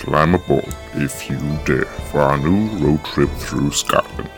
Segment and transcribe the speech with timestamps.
[0.00, 4.30] Climb aboard if you dare for our new road trip through Scotland.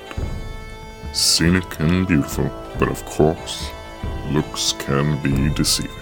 [1.12, 3.71] Scenic and beautiful, but of course,
[4.33, 5.93] looks can be deceiving.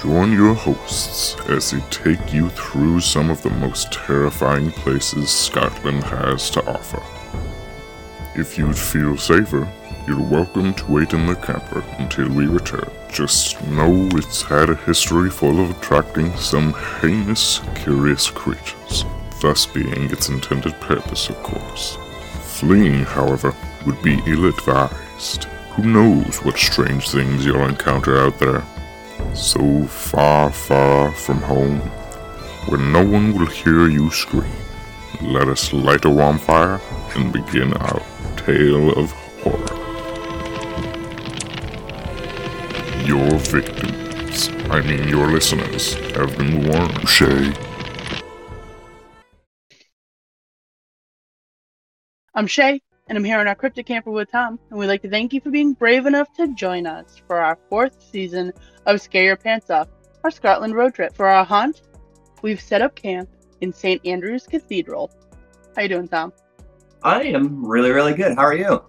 [0.00, 6.02] Join your hosts as they take you through some of the most terrifying places Scotland
[6.04, 7.02] has to offer.
[8.34, 9.68] If you'd feel safer,
[10.06, 12.90] you're welcome to wait in the camper until we return.
[13.10, 19.04] Just know it's had a history full of attracting some heinous, curious creatures,
[19.40, 21.96] thus being its intended purpose, of course.
[22.42, 23.54] Fleeing, however,
[23.86, 25.44] would be ill advised.
[25.74, 28.62] Who knows what strange things you'll encounter out there?
[29.34, 31.80] So far, far from home,
[32.68, 34.52] where no one will hear you scream.
[35.22, 36.80] Let us light a warm fire
[37.16, 38.02] and begin our
[38.36, 39.14] tale of
[43.04, 47.06] Your victims, I mean your listeners, have been warned.
[47.06, 47.52] Shay.
[52.34, 55.10] I'm Shay, and I'm here on our Cryptic Camper with Tom, and we'd like to
[55.10, 58.54] thank you for being brave enough to join us for our fourth season
[58.86, 59.88] of Scare Your Pants Off,
[60.24, 61.14] our Scotland road trip.
[61.14, 61.82] For our haunt,
[62.40, 63.28] we've set up camp
[63.60, 64.00] in St.
[64.06, 65.10] Andrew's Cathedral.
[65.76, 66.32] How you doing, Tom?
[67.02, 68.34] I am really, really good.
[68.34, 68.82] How are you?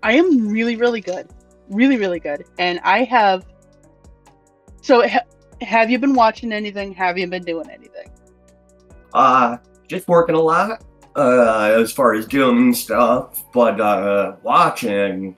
[0.00, 1.28] I am really, really good.
[1.70, 2.44] Really, really good.
[2.58, 3.46] And I have.
[4.82, 5.24] So, ha-
[5.60, 6.92] have you been watching anything?
[6.94, 8.10] Have you been doing anything?
[9.12, 10.82] Uh, just working a lot,
[11.16, 15.36] uh, as far as doing stuff, but, uh, watching,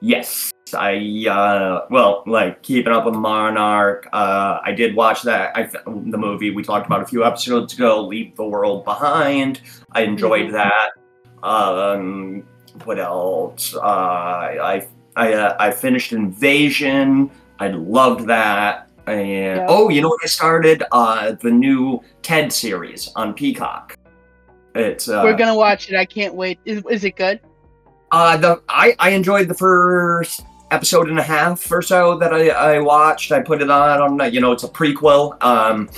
[0.00, 0.50] yes.
[0.72, 6.16] I, uh, well, like, keeping up with Monarch, uh, I did watch that, I, the
[6.18, 9.60] movie we talked about a few episodes ago, Leave the World Behind.
[9.92, 10.52] I enjoyed Mhm.
[10.52, 11.46] that.
[11.46, 12.44] Um,
[12.84, 13.74] what else?
[13.74, 17.30] Uh, I, I, uh, I finished Invasion.
[17.58, 18.88] I loved that.
[19.06, 19.66] And Yeah.
[19.68, 20.82] oh, you know what I started?
[20.92, 23.96] Uh, the new TED series on Peacock.
[24.74, 25.96] It's uh, We're gonna watch it.
[25.96, 26.58] I can't wait.
[26.64, 27.40] Is, is it good?
[28.12, 30.42] uh the I I enjoyed the first
[30.72, 33.32] episode and a half or so that I I watched.
[33.32, 34.20] I put it on.
[34.20, 35.42] on you know, it's a prequel.
[35.42, 35.88] Um,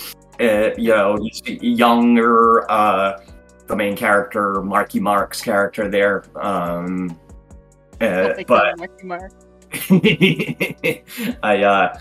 [0.41, 3.21] uh, you know, you see younger uh,
[3.67, 6.25] the main character, Marky Mark's character there.
[6.37, 7.19] Um,
[8.03, 9.33] uh, but call it Marky Mark.
[11.43, 11.99] I uh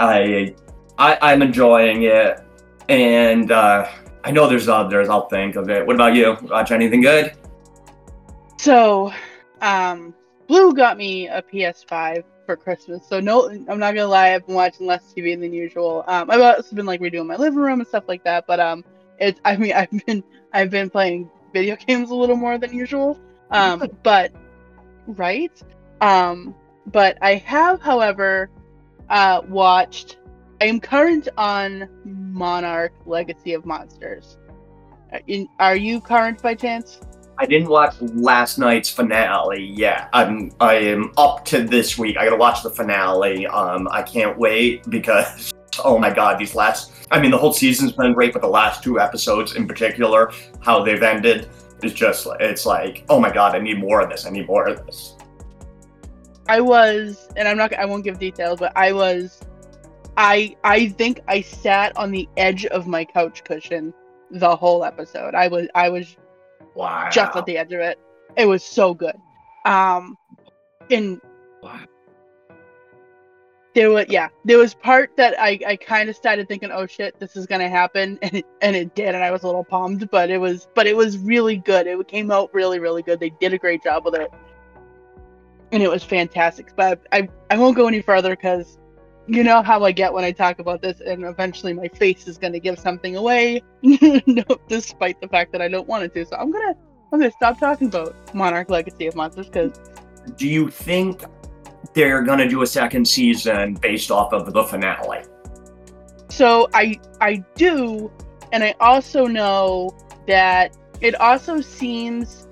[0.00, 0.54] I
[0.98, 2.40] I I'm enjoying it
[2.88, 3.88] and uh
[4.24, 5.86] I know there's others I'll think of it.
[5.86, 6.36] What about you?
[6.42, 7.32] Watch anything good?
[8.58, 9.12] So,
[9.60, 10.14] um,
[10.48, 13.06] Blue got me a PS5 for Christmas.
[13.06, 16.02] So no, I'm not gonna lie, I've been watching less TV than usual.
[16.08, 18.46] Um, I've also been like redoing my living room and stuff like that.
[18.46, 18.84] But um,
[19.20, 23.18] it's I mean I've been I've been playing video games a little more than usual.
[23.50, 24.32] Um, but
[25.08, 25.62] right,
[26.00, 26.54] um,
[26.86, 28.50] but I have, however,
[29.08, 30.18] uh, watched.
[30.60, 34.38] I am current on Monarch: Legacy of Monsters.
[35.12, 37.00] Are, in, are you current by chance?
[37.40, 40.08] I didn't watch last night's finale yet.
[40.12, 42.16] I'm I am up to this week.
[42.16, 43.46] I gotta watch the finale.
[43.46, 45.52] Um I can't wait because
[45.84, 48.82] oh my god, these last I mean the whole season's been great, but the last
[48.82, 51.48] two episodes in particular, how they've ended
[51.82, 54.66] is just it's like, oh my god, I need more of this, I need more
[54.68, 55.16] of this.
[56.48, 57.74] I was, and I'm not.
[57.74, 59.40] I won't give details, but I was.
[60.16, 63.92] I I think I sat on the edge of my couch cushion
[64.30, 65.34] the whole episode.
[65.34, 66.16] I was I was
[66.74, 67.08] Wow.
[67.10, 67.98] just at the edge of it.
[68.36, 69.16] It was so good.
[69.64, 70.16] Um,
[70.90, 71.20] and
[71.62, 71.80] Wow.
[73.74, 77.18] There was yeah, there was part that I I kind of started thinking, oh shit,
[77.20, 80.10] this is gonna happen, and it, and it did, and I was a little bummed,
[80.10, 81.86] but it was but it was really good.
[81.86, 83.20] It came out really really good.
[83.20, 84.30] They did a great job with it,
[85.72, 86.74] and it was fantastic.
[86.76, 88.78] But I I won't go any further because
[89.26, 92.38] you know how I get when I talk about this, and eventually my face is
[92.38, 93.62] gonna give something away,
[94.68, 96.24] despite the fact that I don't want it to.
[96.24, 96.74] So I'm gonna
[97.12, 99.78] I'm gonna stop talking about Monarch Legacy of Monsters because
[100.36, 101.22] Do you think
[101.94, 105.24] they're gonna do a second season based off of the finale?
[106.28, 108.10] So I I do,
[108.52, 112.46] and I also know that it also seems.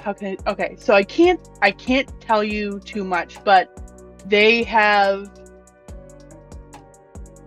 [0.00, 0.50] How can I?
[0.50, 3.68] Okay, so I can't I can't tell you too much, but
[4.26, 5.30] they have.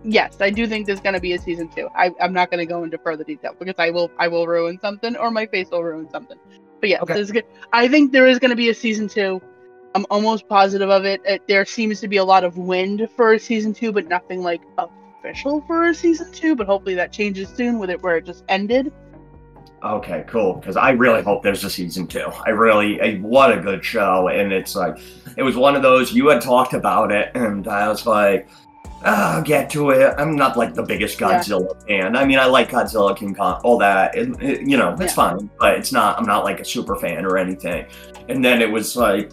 [0.04, 1.88] Yes, I do think there's going to be a season two.
[1.94, 4.80] I, I'm not going to go into further detail because I will I will ruin
[4.80, 6.38] something or my face will ruin something.
[6.82, 7.14] But yeah, Okay.
[7.14, 7.44] there's good.
[7.72, 9.40] I think there is going to be a season two.
[9.94, 11.22] I'm almost positive of it.
[11.24, 11.46] it.
[11.46, 14.62] There seems to be a lot of wind for a season two, but nothing like
[14.78, 16.56] official for a season two.
[16.56, 18.92] But hopefully that changes soon with it where it just ended.
[19.84, 20.54] Okay, cool.
[20.54, 22.26] Because I really hope there's a season two.
[22.44, 24.28] I really, I, what a good show.
[24.28, 24.98] And it's like,
[25.36, 28.48] it was one of those, you had talked about it, and I was like,
[29.04, 30.14] I'll get to it.
[30.18, 31.38] I'm not like the biggest Yeah.
[31.40, 32.16] Godzilla fan.
[32.16, 34.14] I mean, I like Godzilla, King Kong, all that.
[34.16, 35.30] It, it- you know, it's Yeah.
[35.36, 36.18] fine, but it's not.
[36.18, 37.86] I'm not like a super fan or anything.
[38.28, 39.30] And then it was like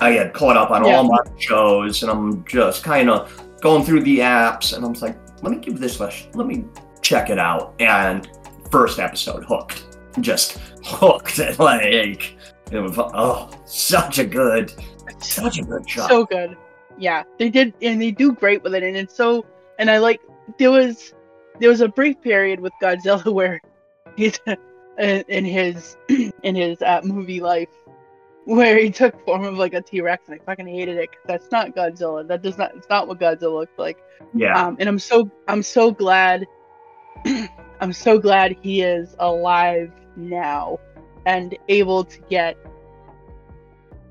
[0.00, 0.96] I had caught up on Yeah.
[0.98, 5.16] all my shows, and I'm just kind of going through the apps, and I'm like,
[5.42, 6.64] let me give this a sh- let me
[7.02, 7.74] check it out.
[7.80, 8.28] And
[8.70, 9.84] first episode hooked,
[10.20, 11.38] just hooked.
[11.58, 12.36] Like
[12.70, 14.72] it was oh, such a good,
[15.18, 16.06] such a good show.
[16.06, 16.56] so good.
[16.98, 19.46] Yeah, they did, and they do great with it, and it's so.
[19.78, 20.20] And I like
[20.58, 21.14] there was
[21.60, 23.60] there was a brief period with Godzilla where
[24.16, 24.38] he's
[24.98, 25.96] in in his
[26.42, 27.68] in his uh, movie life
[28.44, 31.20] where he took form of like a T Rex, and I fucking hated it 'cause
[31.26, 32.26] that's not Godzilla.
[32.26, 32.74] That does not.
[32.74, 33.98] It's not what Godzilla looks like.
[34.34, 36.46] yeah, Um, and I'm so I'm so glad
[37.80, 40.78] I'm so glad he is alive now
[41.26, 42.56] and able to get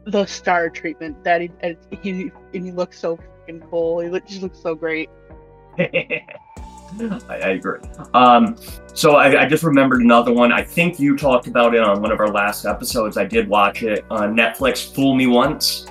[0.07, 3.99] the star treatment that he and he and he looks so fucking cool.
[3.99, 5.09] He just looks so great.
[5.79, 7.79] I, I agree.
[8.13, 8.55] Um,
[8.93, 10.53] so I, I just remembered another one.
[10.53, 13.17] I think you talked about it on one of our last episodes.
[13.17, 14.93] I did watch it on Netflix.
[14.95, 15.87] Fool Me Once.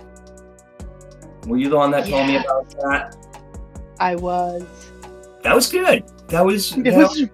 [1.46, 3.16] Were you the one that told me about that?
[4.00, 4.64] I was.
[5.42, 6.04] That was good.
[6.28, 6.72] That was.
[6.76, 7.28] It that- was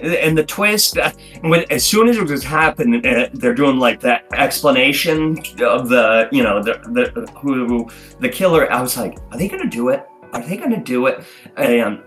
[0.00, 1.10] and the twist uh,
[1.42, 6.28] when as soon as it was happening uh, they're doing like that explanation of the
[6.32, 7.88] you know the the who
[8.20, 10.06] the killer i was like are they gonna do it?
[10.32, 11.24] Are they gonna do it?
[11.56, 12.02] And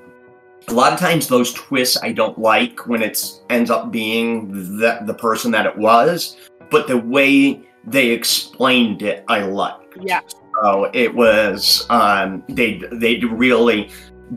[0.68, 5.00] a lot of times those twists i don't like when it's ends up being the,
[5.06, 6.38] the person that it was
[6.69, 9.95] but the way they explained it i like.
[10.00, 10.21] Yeah.
[10.62, 13.89] so it was um they they really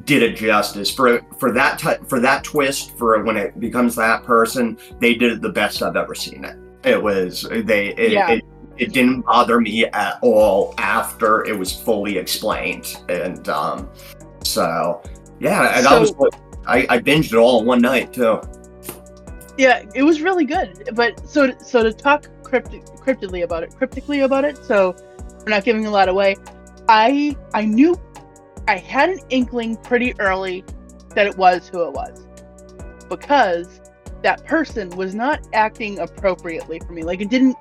[0.04, 4.24] did it justice for for that t- for that twist for when it becomes that
[4.24, 8.30] person they did it the best i've ever seen it it was they it, Yeah.
[8.30, 8.44] it,
[8.78, 13.90] it didn't bother me at all after it was fully explained and um
[14.42, 15.02] so
[15.40, 16.12] yeah and that was
[16.66, 18.40] I, I binged it all in one night too
[19.58, 20.90] Yeah, it was really good.
[20.94, 24.96] But so so to talk cryptic, cryptically about it, cryptically about it, so
[25.40, 26.36] we're not giving a lot away.
[26.88, 27.94] I I knew
[28.68, 30.64] I had an inkling pretty early
[31.14, 32.26] that it was who it was.
[33.08, 33.80] Because
[34.22, 37.02] that person was not acting appropriately for me.
[37.02, 37.56] Like it didn't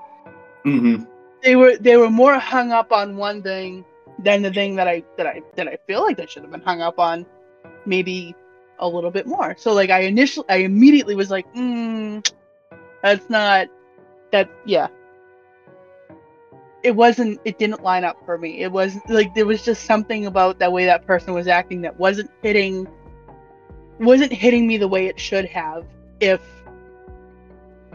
[0.65, 1.03] mm-hmm
[1.42, 3.83] they were they were more hung up on one thing
[4.19, 6.62] than the thing that I that I that I feel like they should have been
[6.62, 7.25] hung up on
[7.86, 8.36] maybe
[8.80, 9.56] a little bit more.
[9.57, 12.25] So like I initially I immediately was like, mm,
[13.01, 13.68] that's not
[14.31, 14.88] that yeah.
[16.83, 18.62] It wasn't it didn't line up for me.
[18.62, 22.00] It was like there was just something about that way that person was acting that
[22.00, 22.88] wasn't hitting
[24.00, 25.86] wasn't hitting me the way it should have
[26.19, 26.42] if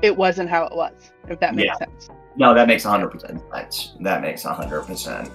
[0.03, 0.93] it wasn't how it was.
[1.29, 1.87] If that makes Yeah.
[1.87, 2.11] sense.
[2.37, 3.95] No, that makes 100% sense.
[4.01, 5.31] That makes 100%.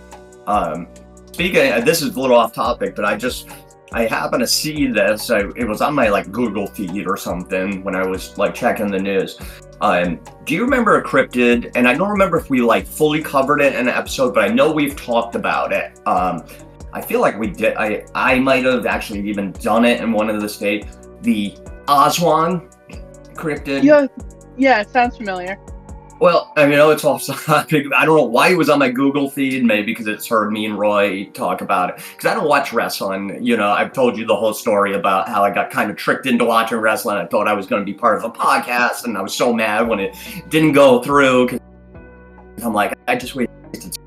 [0.48, 0.88] Um,
[1.34, 3.50] speaking, of, this is a little off topic, but I just,
[3.94, 5.30] I happened to see this.
[5.30, 8.90] I, it was on my like Google feed or something when I was like checking
[8.90, 9.38] the news.
[9.82, 11.72] Um, do you remember a cryptid?
[11.76, 14.48] And I don't remember if we like fully covered it in an episode, but I
[14.48, 16.00] know we've talked about it.
[16.06, 16.46] Um,
[16.94, 17.76] I feel like we did.
[17.76, 20.88] I I might have actually even done it in one of the state.
[21.22, 21.58] The
[21.88, 22.72] Aswang
[23.34, 23.84] cryptid.
[23.84, 24.08] Yeah,
[24.58, 25.58] yeah, it sounds familiar.
[26.22, 27.88] Well, I mean, know it's off topic.
[27.98, 29.66] I don't know why it was on my Google feed.
[29.66, 32.06] Maybe because it's heard me and Roy talk about it.
[32.12, 33.44] Because I don't watch wrestling.
[33.44, 36.28] You know, I've told you the whole story about how I got kind of tricked
[36.28, 37.18] into watching wrestling.
[37.18, 39.52] I thought I was going to be part of a podcast, and I was so
[39.52, 40.16] mad when it
[40.50, 41.60] didn't go through.
[42.64, 43.98] I'm like, I just wasted.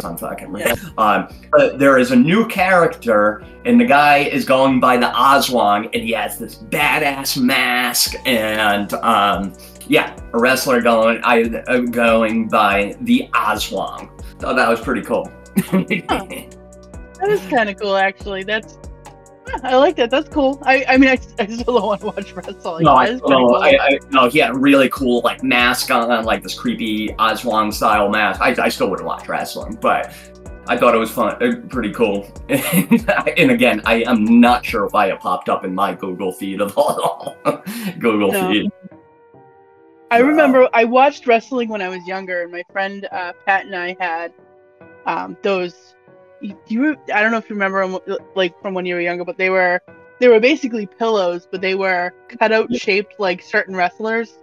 [0.00, 0.60] I.
[0.60, 0.74] Yeah.
[0.98, 5.90] Um, but there is a new character, and the guy is going by the Aswang,
[5.92, 9.52] and he has this badass mask, and um,
[9.88, 14.10] yeah, a wrestler going, I uh, going by the Aswang.
[14.38, 15.30] Thought that was pretty cool.
[15.54, 18.42] That is kind of cool, actually.
[18.42, 18.78] That's
[19.62, 20.10] I like that.
[20.10, 20.60] That's cool.
[20.64, 22.84] I I mean, I, I still don't want to watch wrestling.
[22.84, 23.54] no, I, no.
[23.56, 27.72] I, I, no, he had a really cool like mask on, like this creepy Aswang
[27.72, 28.40] style mask.
[28.40, 30.12] I, I still wouldn't watch wrestling, but
[30.68, 32.30] I thought it was fun, uh, pretty cool.
[32.48, 36.76] and again, I am not sure why it popped up in my Google feed of
[36.78, 37.36] all
[37.98, 38.48] Google No.
[38.48, 38.70] feed.
[40.10, 43.74] I remember I watched wrestling when I was younger, and my friend uh, Pat and
[43.74, 44.32] I had
[45.06, 45.94] um, those.
[46.42, 49.24] You, you, I don't know if you remember them, like from when you were younger,
[49.24, 49.80] but they were
[50.20, 54.38] they were basically pillows, but they were cutout shaped like certain wrestlers.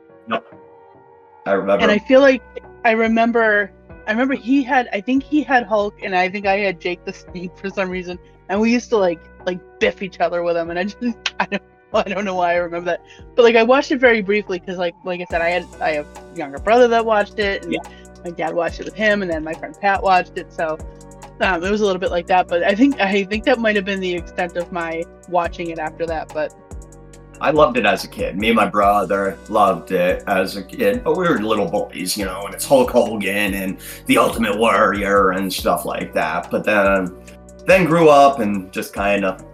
[1.46, 1.84] I remember.
[1.84, 2.42] And I feel like
[2.86, 3.72] I remember
[4.08, 7.04] I remember he had I think he had Hulk and I think I had Jake
[7.06, 8.18] the Snake for some reason.
[8.50, 10.98] And we used to like like biff each other with them and I just
[11.40, 11.64] I don't
[11.94, 13.02] I don't know why I remember that.
[13.36, 15.92] But like I watched it very briefly because like like I said I had I
[15.92, 17.80] have a younger brother that watched it and Yeah.
[18.24, 20.78] my dad watched it with him and then my friend Pat watched it so
[21.42, 22.48] um, it was a little bit like that.
[22.48, 25.80] But I think I think that might have been the extent of my watching it
[25.80, 26.32] after that.
[26.34, 26.54] But
[27.42, 28.38] I loved it as a kid.
[28.38, 32.26] Me and my brother loved it as a kid, but we were little boys, you
[32.26, 36.52] know, and it's Hulk Hogan and the Ultimate Warrior and stuff like that.
[36.52, 37.18] But then,
[37.66, 39.46] then grew up and just kind of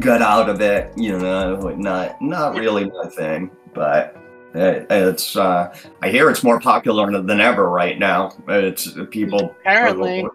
[0.00, 3.50] got out of it, you know, not not really my thing.
[3.72, 4.14] But
[4.54, 8.32] it, it's uh, I hear it's more popular than ever right now.
[8.48, 10.26] It's people apparently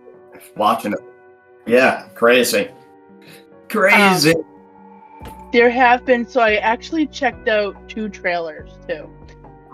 [0.55, 0.99] watching it.
[1.65, 2.69] Yeah, crazy,
[3.69, 4.35] crazy.
[4.35, 4.43] Um,
[5.53, 9.09] there have been so I actually checked out two trailers too.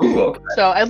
[0.03, 0.41] Ooh, okay.
[0.55, 0.85] So I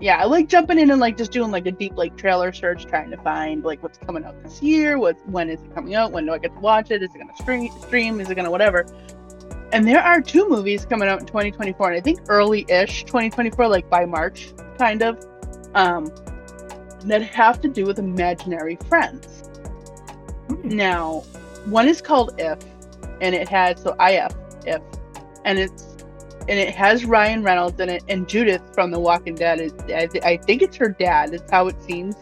[0.00, 2.86] yeah, I like jumping in and like just doing like a deep like trailer search,
[2.86, 6.12] trying to find like what's coming out this year, what when is it coming out,
[6.12, 8.50] when do I get to watch it, is it gonna stream stream, is it gonna
[8.50, 8.86] whatever.
[9.72, 13.88] And there are two movies coming out in 2024, and I think early-ish 2024, like
[13.88, 15.24] by March, kind of,
[15.74, 16.10] um,
[17.06, 19.48] that have to do with imaginary friends.
[20.64, 21.20] Now,
[21.66, 22.58] one is called If,
[23.20, 24.34] and it has so IF
[24.66, 24.82] if,
[25.44, 25.96] and it's
[26.48, 30.08] and it has Ryan Reynolds in it and Judith from The Walking Dead is I,
[30.24, 31.32] I think it's her dad.
[31.34, 32.16] It's how it seems,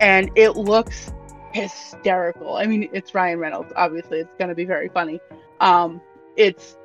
[0.00, 1.12] and it looks
[1.52, 2.56] hysterical.
[2.56, 3.72] I mean, it's Ryan Reynolds.
[3.76, 5.20] Obviously, it's gonna be very funny.
[5.60, 6.00] Um,
[6.36, 6.76] it's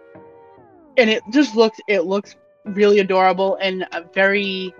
[0.97, 4.73] and it just looks it looks really adorable and very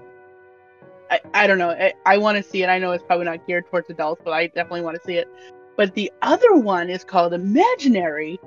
[1.12, 1.72] I, I don't know.
[1.72, 2.70] I, I want to see it.
[2.70, 5.28] I know it's probably not geared towards adults but i definitely want to see it.
[5.76, 8.40] But the other one is called imaginary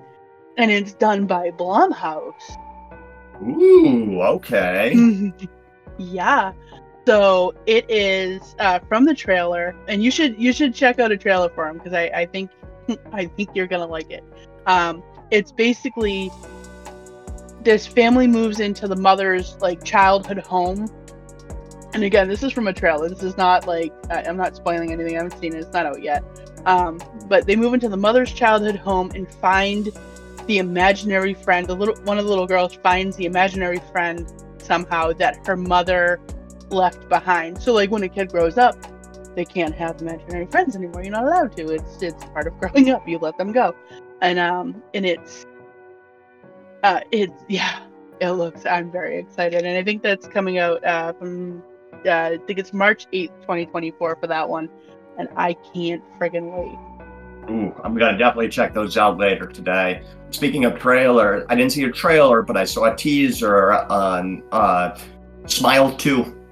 [0.57, 2.33] and it's done by blumhouse.
[3.43, 5.33] Ooh, okay.
[5.99, 6.53] yeah.
[7.07, 11.19] So it is uh, from the trailer and you should you should check out a
[11.19, 12.51] trailer for him because I, I think
[13.13, 14.25] i think you're gonna like it.
[14.67, 16.31] Um, it's basically
[17.63, 20.89] this family moves into the mother's like childhood home
[21.95, 23.09] and again this is from a trailer.
[23.09, 25.15] This is not like i'm not spoiling anything.
[25.15, 25.61] I haven't seen it.
[25.61, 26.23] It's not out yet.
[26.67, 29.91] Um, but they move into the mother's childhood home and find
[30.47, 31.67] the imaginary friend.
[31.67, 36.21] The little one of the little girls finds the imaginary friend somehow that her mother
[36.71, 37.63] left behind.
[37.63, 38.77] So like when a kid grows up
[39.35, 41.03] they can't have imaginary friends anymore.
[41.03, 41.75] You're not allowed to.
[41.75, 43.07] It's it's part of growing up.
[43.07, 43.75] You let them go.
[44.21, 45.47] And um and it's
[46.83, 47.81] uh it's yeah
[48.21, 49.65] it looks i'm very excited.
[49.65, 51.63] And i think that's coming out uh from
[52.07, 54.69] uh, i think it's march 8th 2024 for that one
[55.19, 56.79] and i can't friggin wait
[57.51, 60.03] Ooh, I'm gonna definitely check those out later today.
[60.31, 64.99] Speaking of trailer, I didn't see a trailer, but I saw a teaser on uh,
[65.47, 66.43] Smile 2.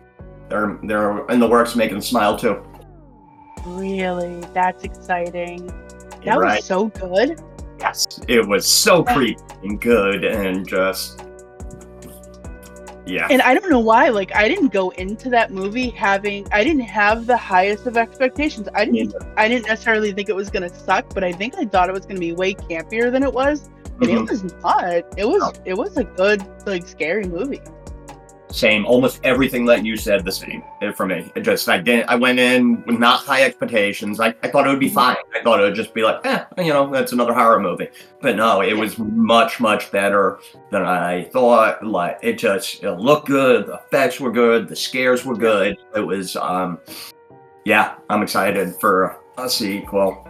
[0.50, 2.62] They're they're in the works making Smile 2.
[3.68, 5.66] really that's exciting
[6.26, 6.56] that Right.
[6.56, 7.40] was so good
[7.80, 11.24] Yes, it was so creepy and good and just
[13.06, 13.26] yeah.
[13.30, 14.08] and I don't know why.
[14.08, 18.68] Like I didn't go into that movie having I didn't have the highest of expectations.
[18.74, 21.88] I didn't I didn't necessarily think it was gonna suck, but I think I thought
[21.88, 23.68] it was gonna be way campier than it was.
[24.00, 24.24] And Mhm.
[24.24, 24.84] it was not.
[25.18, 25.52] It was No.
[25.64, 27.60] it was a good like scary movie.
[28.52, 31.32] Same, almost everything that you said the same uh, for me.
[31.34, 34.20] It just I didn't I went in with not high expectations.
[34.20, 35.16] I, I thought it would be fine.
[35.34, 37.88] I thought it would just be like, eh, you know, that's another horror movie.
[38.20, 40.38] But no, it was much, much better
[40.70, 41.82] than I thought.
[41.82, 45.78] Like it just it looked good, the effects were good, the scares were good.
[45.96, 46.78] It was um
[47.64, 50.28] yeah, I'm excited for a sequel.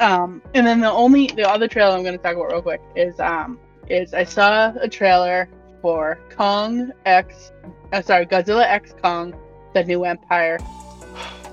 [0.00, 3.20] Um and then the only the other trailer I'm gonna talk about real quick is
[3.20, 3.58] um
[3.90, 5.50] is I saw a trailer
[5.86, 7.52] for Kong X
[7.92, 9.32] uh, sorry, Godzilla X Kong,
[9.72, 10.58] the new Empire.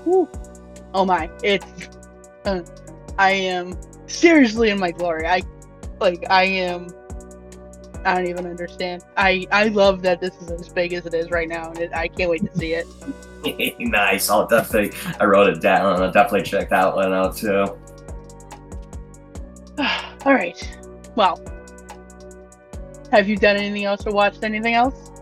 [0.02, 0.28] Whew.
[0.92, 1.88] Oh my, it's
[2.44, 2.62] uh,
[3.16, 5.24] I am seriously in my glory.
[5.28, 5.42] I
[6.00, 6.88] like I am
[8.04, 9.04] I don't even understand.
[9.16, 11.94] I I love that this is as big as it is right now, and it,
[11.94, 13.78] I can't wait to see it.
[13.78, 14.30] nice.
[14.30, 16.02] I'll definitely I wrote it down.
[16.02, 17.78] I'll definitely check that one out too.
[20.26, 20.58] All right.
[21.14, 21.40] Well,
[23.14, 25.12] have you done anything else or watched anything else?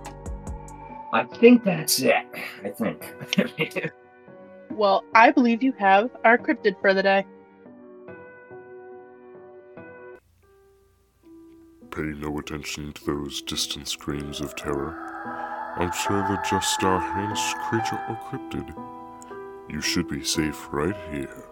[1.12, 2.26] I think that's it.
[2.64, 3.92] I think.
[4.70, 7.26] Well, I believe you have our cryptid for the day.
[11.90, 14.96] Pay no attention to those distant screams of terror.
[15.76, 18.74] I'm sure they're just our heinous creature or cryptid.
[19.68, 21.51] You should be safe right here.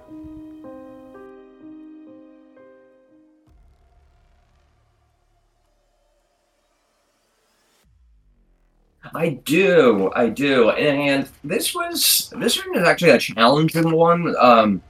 [9.14, 14.34] I do, I do, and this was this one is actually a challenging one.
[14.38, 14.82] Um,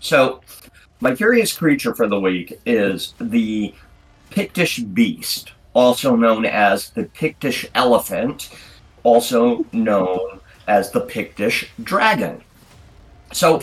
[0.00, 0.40] so
[1.00, 3.74] my curious creature for the week is the
[4.30, 8.50] Pictish beast, also known as the Pictish elephant,
[9.04, 12.42] also known as the Pictish dragon.
[13.32, 13.62] so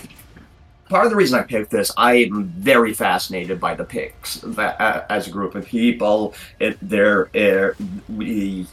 [0.92, 4.80] part of the reason I picked this, I am very fascinated by the Picts that,
[4.80, 6.34] uh, as a group of people.
[6.60, 7.74] It, they're, uh,
[8.10, 8.68] we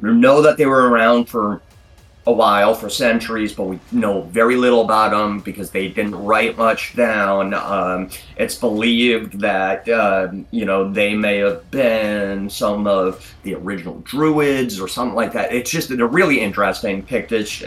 [0.00, 1.60] know that they were around for
[2.26, 6.56] a while, for centuries, but we know very little about them because they didn't write
[6.56, 7.52] much down.
[7.52, 8.08] Um,
[8.38, 14.80] it's believed that, uh, you know, they may have been some of the original druids
[14.80, 15.52] or something like that.
[15.52, 17.02] It's just a really interesting.
[17.02, 17.62] Pictish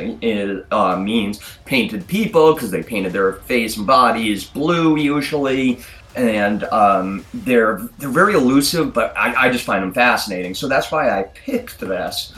[0.71, 5.79] uh, means painted people because they painted their face and bodies blue usually
[6.15, 10.55] and um, they're they're very elusive, but I, I, just find them fascinating.
[10.55, 12.33] So that's why I picked this,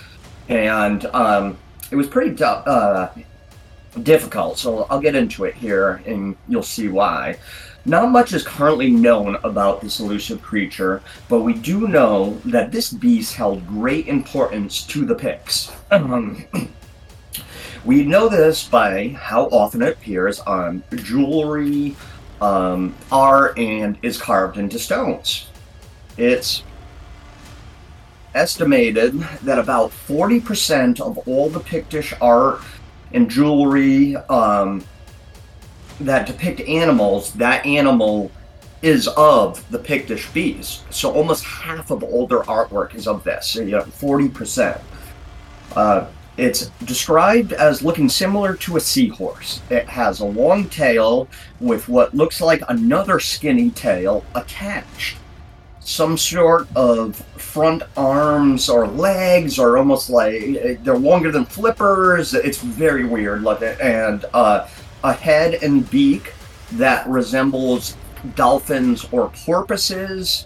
[0.50, 1.58] and um,
[1.92, 3.10] it was pretty uh,
[4.04, 4.58] difficult.
[4.58, 7.38] So I'll get into it here, and you'll see why.
[7.86, 12.92] Not much is currently known about this elusive creature, but we do know that this
[12.92, 15.72] beast held great importance to the Picts.
[17.86, 21.96] We know this by how often it appears on jewelry,
[22.42, 25.48] um, art, and is carved into stones.
[26.18, 26.64] It's
[28.36, 32.62] estimated that about 40% of all the Pictish art
[33.12, 34.84] and jewelry um,
[36.00, 38.32] that depict animals, that animal
[38.82, 40.84] is of the Pictish beast.
[40.94, 44.82] So almost half of all their artwork is of this, you know, 40%.
[45.76, 46.08] Uh,
[46.40, 49.62] it's described as looking similar to a seahorse.
[49.70, 51.28] It has a long tail
[51.60, 55.18] with what looks like another skinny tail attached
[55.90, 62.36] some sort of front arms or legs or almost like they're longer than flippers.
[62.36, 63.76] It's very weird looking.
[63.82, 64.68] And uh,
[65.04, 66.34] a head and beak
[66.74, 67.98] that resembles
[68.36, 70.46] dolphins or porpoises,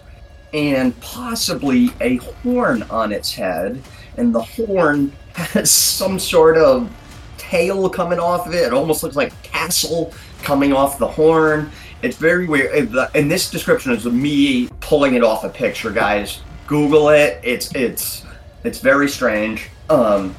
[0.54, 3.82] and possibly a horn on its head.
[4.16, 6.90] And the horn has some sort of
[7.36, 8.62] tail coming off of it.
[8.64, 10.12] It almost looks like castle
[10.42, 11.70] coming off the horn.
[12.02, 12.94] It's very weird.
[13.14, 16.40] And this description is me pulling it off a picture, guys.
[16.66, 17.40] Google it.
[17.42, 18.24] It's it's
[18.62, 19.68] it's very strange.
[19.90, 20.34] Um,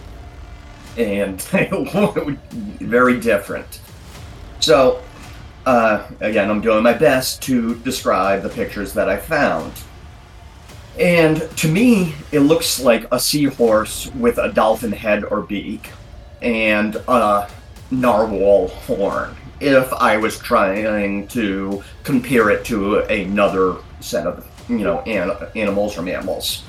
[0.98, 1.42] and
[2.82, 3.80] very different.
[4.60, 5.02] So,
[5.66, 9.74] uh, again, I'm doing my best to describe the pictures that I found.
[11.00, 15.92] And to me, it looks like a seahorse with a dolphin head or beak
[16.42, 17.50] and a
[17.92, 25.00] narwhal horn if I was trying to compare it to another set of, you know,
[25.02, 26.64] an- animals or mammals.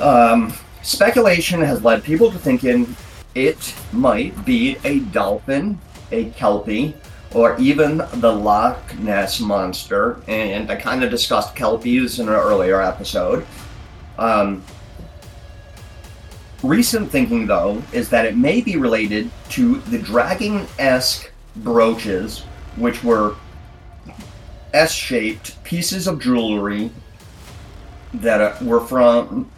[0.00, 2.94] Um, speculation has led people to thinking
[3.34, 5.78] it might be a dolphin,
[6.10, 6.94] a kelpie,
[7.34, 10.20] or even the Loch Ness monster.
[10.28, 13.46] And I kind of discussed kelpies in an earlier episode.
[14.18, 14.62] Um,
[16.62, 22.40] recent thinking, though, is that it may be related to the dragon esque brooches,
[22.76, 23.36] which were
[24.74, 26.90] S-shaped pieces of jewelry
[28.14, 29.50] that were from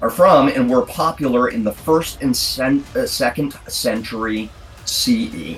[0.00, 4.50] are from and were popular in the first and sen- uh, second century
[4.84, 5.56] CE.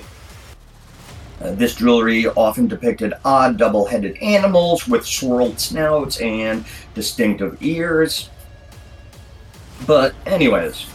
[1.41, 8.29] Uh, this jewelry often depicted odd double-headed animals with swirled snouts and distinctive ears.
[9.85, 10.87] But anyways,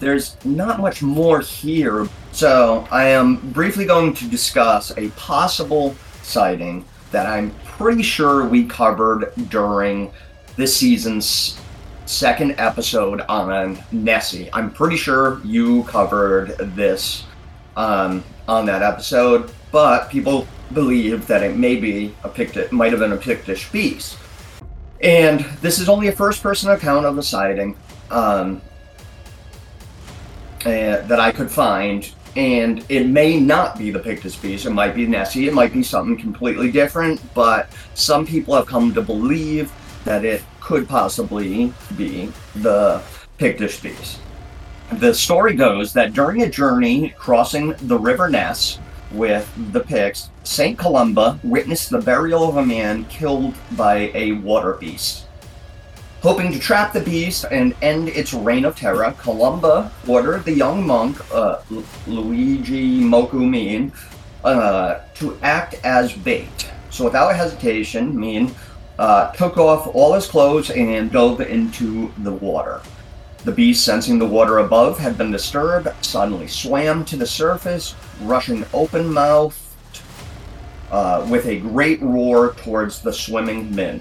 [0.00, 2.08] there's not much more here.
[2.32, 8.64] So I am briefly going to discuss a possible sighting that I'm pretty sure we
[8.64, 10.10] covered during
[10.56, 11.60] this season's
[12.06, 14.50] second episode on Nessie.
[14.52, 17.24] I'm pretty sure you covered this
[17.76, 23.00] um, on that episode, but people believe that it may be a Pictish, might have
[23.00, 24.18] been a Pictish beast.
[25.00, 27.76] And this is only a first-person account of the sighting.
[28.10, 28.60] Um,
[30.64, 34.64] uh, that I could find, and it may not be the Pictus beast.
[34.64, 35.48] It might be Nessie.
[35.48, 37.20] It might be something completely different.
[37.34, 39.72] But some people have come to believe
[40.04, 43.02] that it could possibly be the
[43.38, 44.20] Pictus beast.
[44.90, 48.78] The story goes that during a journey crossing the River Ness
[49.10, 54.74] with the Picts, Saint Columba witnessed the burial of a man killed by a water
[54.74, 55.26] beast.
[56.22, 60.86] Hoping to trap the beast and end its reign of terror, Columba ordered the young
[60.86, 61.60] monk, uh,
[62.06, 63.90] Luigi Moku
[64.44, 66.70] uh, to act as bait.
[66.90, 68.54] So without hesitation, Min
[68.98, 72.82] uh, took off all his clothes and dove into the water.
[73.44, 78.64] The beast, sensing the water above had been disturbed, suddenly swam to the surface, rushing
[78.72, 79.56] open mouthed
[80.92, 84.00] uh, with a great roar towards the swimming men.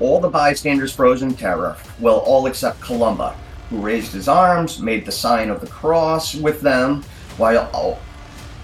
[0.00, 3.36] All the bystanders froze in terror, well, all except Columba,
[3.68, 7.02] who raised his arms, made the sign of the cross with them,
[7.36, 7.98] while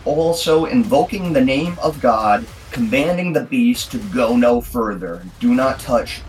[0.07, 5.23] also invoking the name of God, commanding the beast to go no further.
[5.39, 6.23] Do not touch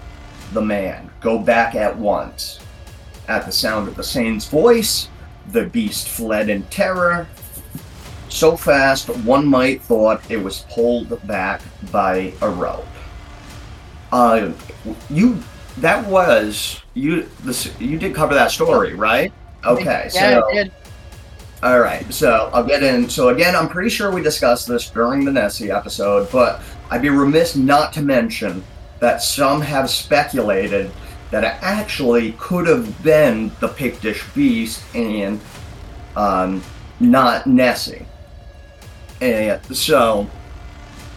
[0.52, 1.11] the man.
[1.22, 2.60] Go back at once.
[3.28, 5.08] At the sound of the saint's voice,
[5.52, 7.28] the beast fled in terror.
[8.30, 12.86] So fast, one might thought it was pulled back by a rope.
[14.12, 14.52] Uh,
[15.10, 15.38] you
[15.78, 17.30] that was you.
[17.44, 19.32] This you did cover that story, right?
[19.66, 20.72] Okay, Yeah, so I did.
[21.64, 23.10] all right, so I'll get in.
[23.10, 27.10] So again, I'm pretty sure we discussed this during the Nessie episode, but I'd be
[27.10, 28.64] remiss not to mention
[29.00, 30.92] that some have speculated
[31.32, 35.40] that actually could have been the Pictish Beast and
[36.16, 36.62] um,
[37.00, 38.06] not Nessie.
[39.22, 40.30] And so,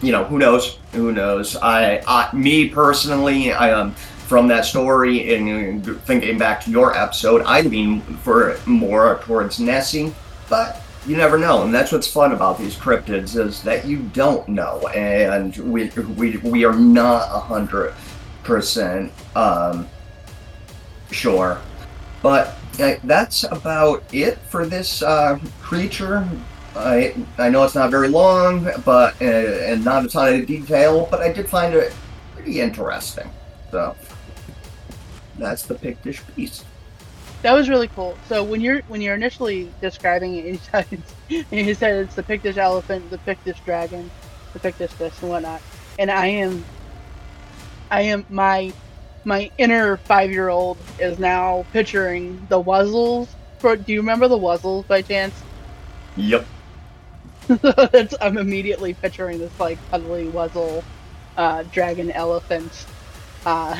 [0.01, 0.79] you know, who knows?
[0.93, 1.57] Who knows?
[1.57, 3.93] I, I me personally, I um,
[4.25, 9.59] from that story and uh, thinking back to your episode, I lean for more towards
[9.59, 10.13] Nessie,
[10.49, 14.47] but you never know, and that's what's fun about these cryptids is that you don't
[14.47, 17.93] know, and we we, we are not a hundred
[18.43, 19.87] percent um,
[21.15, 21.59] sure,
[22.21, 26.27] but uh, that's about it for this uh, creature.
[26.75, 31.07] I I know it's not very long, but uh, and not a ton of detail,
[31.09, 31.93] but I did find it
[32.33, 33.29] pretty interesting.
[33.71, 33.95] So
[35.37, 36.65] that's the Pictish beast.
[37.41, 38.17] That was really cool.
[38.27, 40.87] So when you're when you're initially describing it, you said
[41.51, 44.09] you said it's the Pictish elephant, the Pictish dragon,
[44.53, 45.61] the Pictish this and whatnot.
[45.97, 46.65] And I am,
[47.89, 48.73] I am my
[49.25, 53.27] my inner five year old is now picturing the Wuzzles.
[53.61, 55.33] Do you remember the Wuzzles by chance?
[56.17, 56.45] Yep.
[58.21, 60.81] I'm immediately picturing this like cuddly Wuzzle,
[61.35, 62.85] uh, dragon elephant,
[63.45, 63.75] uh,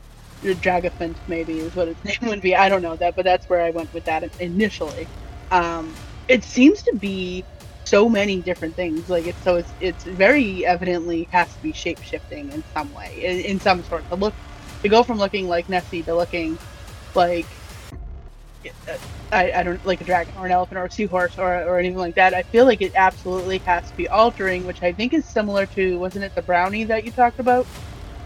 [0.42, 2.54] Dragafant maybe is what its name would be.
[2.54, 5.08] I don't know that, but that's where I went with that initially.
[5.50, 5.92] Um,
[6.28, 7.44] it seems to be
[7.84, 9.10] so many different things.
[9.10, 13.20] Like it's so it's it's very evidently has to be shape shifting in some way,
[13.22, 14.08] in, in some sort.
[14.10, 14.34] To look
[14.82, 16.58] to go from looking like Nessie to looking
[17.14, 17.46] like
[19.32, 21.98] I, I don't like a dragon or an elephant or a seahorse or, or anything
[21.98, 22.34] like that.
[22.34, 25.98] I feel like it absolutely has to be altering, which I think is similar to
[25.98, 27.66] wasn't it the brownie that you talked about?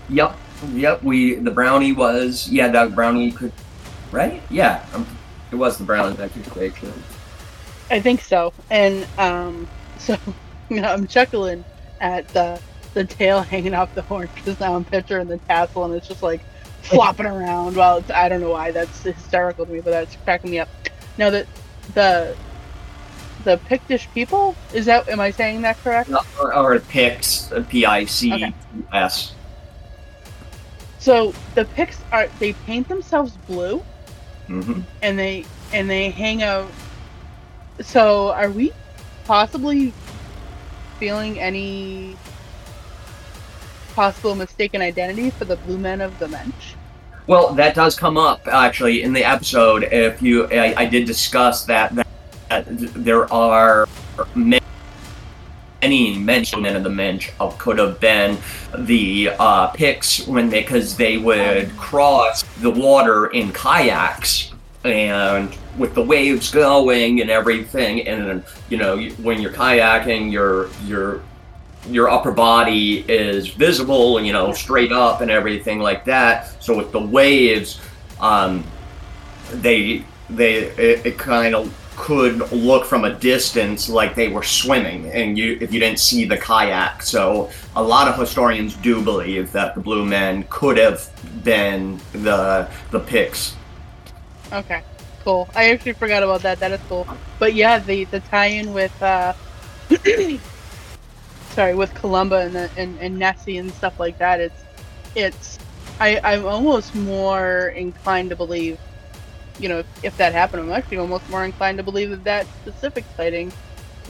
[0.08, 0.36] Yep.
[0.72, 1.02] Yep.
[1.02, 3.52] We the brownie was yeah that brownie could
[4.12, 5.06] right yeah um,
[5.50, 6.74] it was the brownie that could create.
[7.90, 8.52] I think so.
[8.70, 10.16] And um, so
[10.68, 11.64] you know, I'm chuckling
[12.00, 12.60] at the
[12.94, 16.22] the tail hanging off the horn because now I'm picturing the tassel and it's just
[16.22, 16.40] like
[16.83, 17.76] flopping around.
[17.76, 20.68] Well, it's, I don't know why that's hysterical to me, but that's cracking me up.
[21.18, 21.46] Now that
[21.94, 22.37] the
[23.44, 26.11] the Pictish people is that am I saying that correct?
[26.40, 28.54] or, or Pix P I C
[28.92, 29.35] S.
[30.98, 33.83] So the Picts are they paint themselves blue
[34.48, 34.80] Mm-hmm.
[35.00, 36.70] and they and they hang out.
[37.80, 38.72] So are we
[39.24, 39.92] possibly
[40.98, 42.16] feeling any
[43.94, 46.74] possible mistaken identity for the Blue Men of the Minch?
[47.26, 49.85] Well, that does come up actually in the episode.
[49.85, 52.04] If you, I, I did discuss that, that
[52.48, 53.88] that there are
[54.35, 54.61] many,
[55.83, 58.38] many men of the Minch of could have been
[58.78, 64.52] the uh, Picts when they because they would cross the water in kayaks
[64.85, 71.22] and with the waves going and everything and you know when you're kayaking your your
[71.88, 76.92] your upper body is visible you know straight up and everything like that so with
[76.92, 77.81] the waves
[78.20, 78.64] um
[79.53, 85.11] they they it, it kind of could look from a distance like they were swimming
[85.12, 89.53] and you if you didn't see the kayak so a lot of historians do believe
[89.53, 91.09] that the blue men could have
[91.44, 93.55] been the the Picts
[94.53, 94.83] Okay,
[95.25, 95.49] cool.
[95.55, 96.61] I actually forgot about that.
[96.61, 97.07] That is cool.
[97.38, 99.33] But yeah, the the tie-in with uh,
[101.54, 104.40] sorry, with Columba and the, and, and Nessie and stuff like that.
[104.40, 104.64] It's
[105.14, 105.58] it's
[106.00, 108.78] I I'm almost more inclined to believe,
[109.60, 112.46] you know, if, if that happened, I'm actually almost more inclined to believe that that
[112.62, 113.52] specific sighting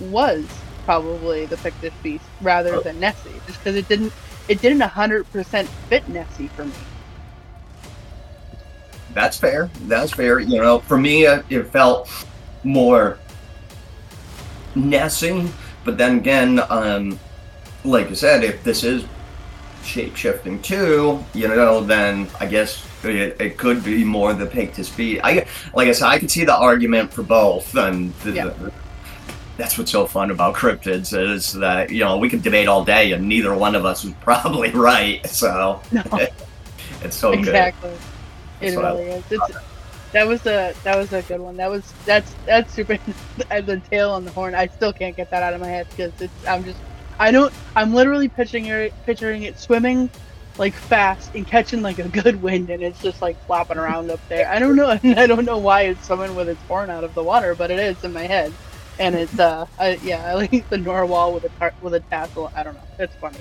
[0.00, 0.44] was
[0.84, 2.80] probably the Pictish beast rather Oh.
[2.80, 4.12] than Nessie, just because it didn't
[4.48, 6.72] it didn't hundred percent fit Nessie for me.
[9.12, 9.70] That's fair.
[9.82, 10.40] That's fair.
[10.40, 12.10] You know, for me, it, it felt
[12.64, 13.18] more
[14.74, 15.46] Nessie,
[15.84, 17.18] but then again, um,
[17.84, 19.04] like I said, if this is
[19.84, 24.88] shape shifting too, you know, then I guess it, it could be more the Pictus
[24.88, 25.20] beat.
[25.22, 28.54] I like I said, I could see the argument for both, and the, Yeah.
[29.56, 33.12] that's what's so fun about cryptids is that you know we could debate all day,
[33.12, 35.26] and neither one of us is probably right.
[35.26, 36.02] So No.
[37.02, 37.40] it's so good.
[37.40, 37.92] exactly.
[38.60, 39.24] It really is.
[39.30, 39.56] It's
[40.12, 41.56] that was a that was a good one.
[41.56, 42.96] That was that's that's super.
[43.50, 44.54] the tail on the horn.
[44.54, 46.46] I still can't get that out of my head because it's.
[46.46, 46.78] I'm just.
[47.18, 47.52] I don't.
[47.76, 50.10] I'm literally picturing it, picturing it swimming,
[50.58, 54.20] like fast and catching like a good wind, and it's just like flopping around up
[54.28, 54.48] there.
[54.48, 54.88] I don't know.
[55.02, 57.78] I don't know why it's swimming with its horn out of the water, but it
[57.78, 58.52] is in my head,
[58.98, 59.66] and it's uh.
[59.78, 62.52] I, yeah, I like the narwhal with a tar- with a tassel.
[62.54, 62.82] I don't know.
[62.98, 63.38] It's funny.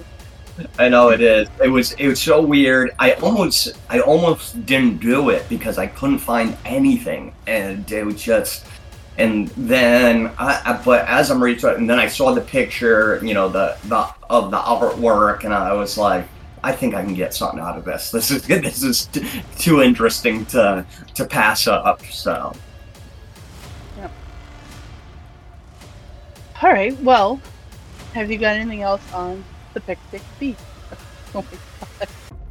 [0.77, 1.49] I know it is.
[1.63, 2.91] It was it was so weird.
[2.99, 8.21] I almost I almost didn't do it because I couldn't find anything, and it was
[8.21, 8.65] just.
[9.17, 13.19] And then, I, I but as I'm reading it, and then I saw the picture,
[13.23, 16.28] you know, the the of the artwork, and I was like,
[16.63, 18.10] I think I can get something out of this.
[18.10, 22.04] This is this is t- too interesting to to pass up.
[22.06, 22.54] So.
[23.97, 24.12] Yep.
[26.62, 26.99] All right.
[27.02, 27.39] Well,
[28.13, 30.58] have you got anything else on the Pictic beef?
[31.36, 31.58] Oh my
[31.99, 32.10] god.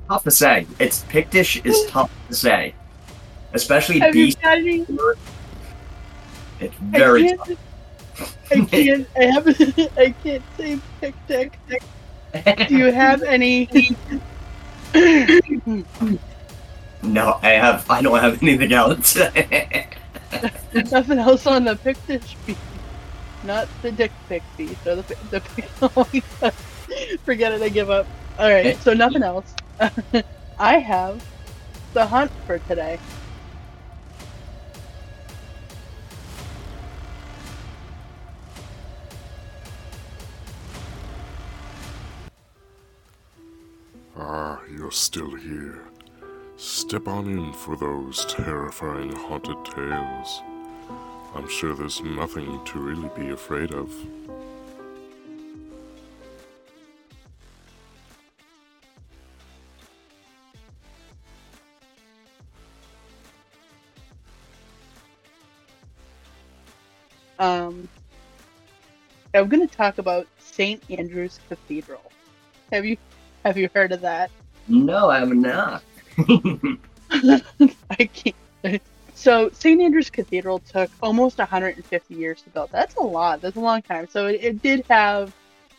[0.09, 0.67] Tough to say.
[0.81, 2.75] It's Pictish is tough to say,
[3.53, 4.39] especially Have beast.
[6.63, 7.59] It's very I can't,
[8.53, 9.09] I can't.
[9.17, 9.61] I haven't.
[9.99, 11.53] I can't say Pictic.
[12.69, 13.69] Do you have any?
[17.03, 17.89] No, I have.
[17.91, 19.17] I don't have anything else.
[20.73, 22.59] Nothing else on the Pictish beef.
[23.45, 26.55] Not the dick pic beef or the the pic- oh my God.
[27.25, 27.63] Forget it.
[27.63, 28.07] I give up.
[28.39, 28.67] All right.
[28.67, 28.77] Eh.
[28.79, 29.53] So nothing else.
[30.61, 31.25] I have
[31.93, 33.01] the hunt for today.
[44.25, 45.83] Ah, you're still here.
[46.57, 50.43] Step on in for those terrifying haunted tales.
[51.35, 53.93] I'm sure there's nothing to really be afraid of.
[67.41, 67.89] Um,
[69.35, 70.81] I'm going to talk about St.
[70.91, 72.13] Andrew's Cathedral.
[72.71, 72.97] Have you
[73.45, 74.31] have you heard of that?
[74.69, 75.83] no, I have not.
[77.91, 78.83] I can't.
[79.15, 79.81] So St.
[79.81, 82.71] Andrew's Cathedral took almost 150 years to build.
[82.73, 83.41] That's a lot.
[83.41, 84.09] That's a long time.
[84.09, 85.33] So it, it did have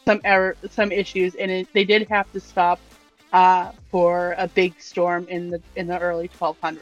[0.06, 2.80] some error, some issues, and it, they did have to stop
[3.32, 6.80] uh, for a big storm in the in the early 1200s.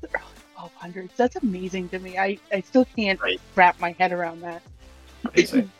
[0.00, 1.10] The early 1200s.
[1.16, 2.18] That's amazing to me.
[2.18, 3.40] I I still can't Right.
[3.54, 4.62] wrap my head around that.
[5.32, 5.70] Amazing.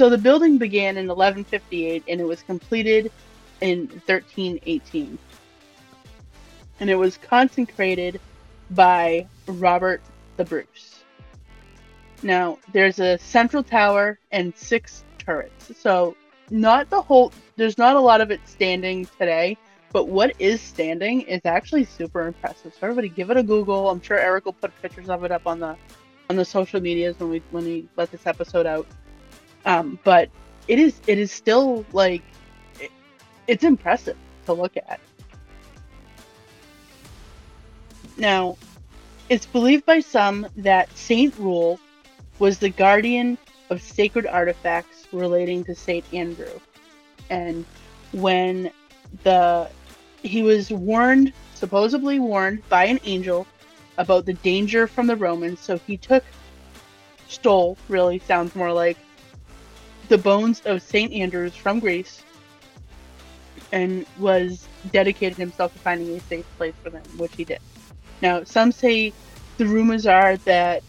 [0.00, 3.12] So the building began in 1158 and it was completed
[3.60, 5.18] in 1318.
[6.80, 8.18] And it was consecrated
[8.70, 10.00] by Robert
[10.38, 11.04] the Bruce.
[12.22, 15.70] Now, there's a central tower and six turrets.
[15.78, 16.16] So,
[16.48, 19.58] not the whole, there's not a lot of it standing today,
[19.92, 22.72] but what is standing is actually super impressive.
[22.72, 23.90] So, everybody give it a Google.
[23.90, 25.76] I'm sure Eric will put pictures of it up on the
[26.30, 28.86] on the social medias when we when we let this episode out
[29.64, 30.30] um, but
[30.68, 32.22] it is it is still like
[32.80, 32.90] it,
[33.46, 35.00] it's impressive to look at.
[38.16, 38.56] Now
[39.28, 41.78] it's believed by some that saint rule
[42.38, 43.38] was the guardian
[43.70, 46.58] of sacred artifacts relating to saint andrew.
[47.28, 47.64] And
[48.12, 48.70] when
[49.22, 49.68] the
[50.22, 53.46] he was warned supposedly warned by an angel
[53.98, 56.24] about the danger from the romans so he took
[57.28, 58.96] stole really sounds more like
[60.10, 61.12] the bones of St.
[61.12, 62.22] Andrews from Greece
[63.72, 67.60] and was dedicated himself to finding a safe place for them, which he did.
[68.20, 69.12] Now, some say
[69.56, 70.82] the rumors are that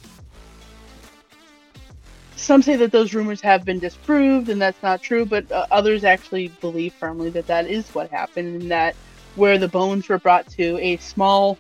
[2.36, 6.04] some say that those rumors have been disproved and that's not true, but uh, others
[6.04, 8.96] actually believe firmly that that is what happened and that
[9.36, 11.60] where the bones were brought to a small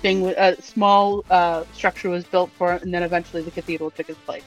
[0.00, 4.10] thing, a small uh, structure was built for it, and then eventually the cathedral took
[4.10, 4.42] its place.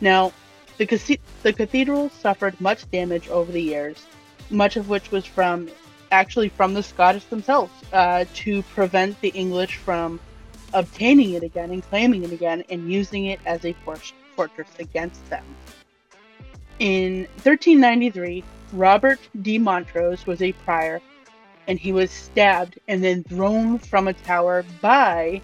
[0.00, 0.32] Now,
[0.78, 4.06] the, the cathedral suffered much damage over the years,
[4.50, 5.68] much of which was from
[6.10, 10.18] actually from the Scottish themselves uh, to prevent the English from
[10.72, 13.98] obtaining it again and claiming it again and using it as a for-
[14.34, 15.44] fortress against them.
[16.78, 21.00] In 1393, Robert de Montrose was a prior
[21.66, 25.40] and he was stabbed and then thrown from a tower by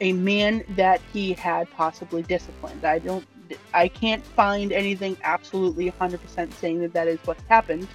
[0.00, 2.84] a man that he had possibly disciplined.
[2.84, 3.26] I don't
[3.74, 7.88] I can't find anything absolutely 100% saying that that is what happened,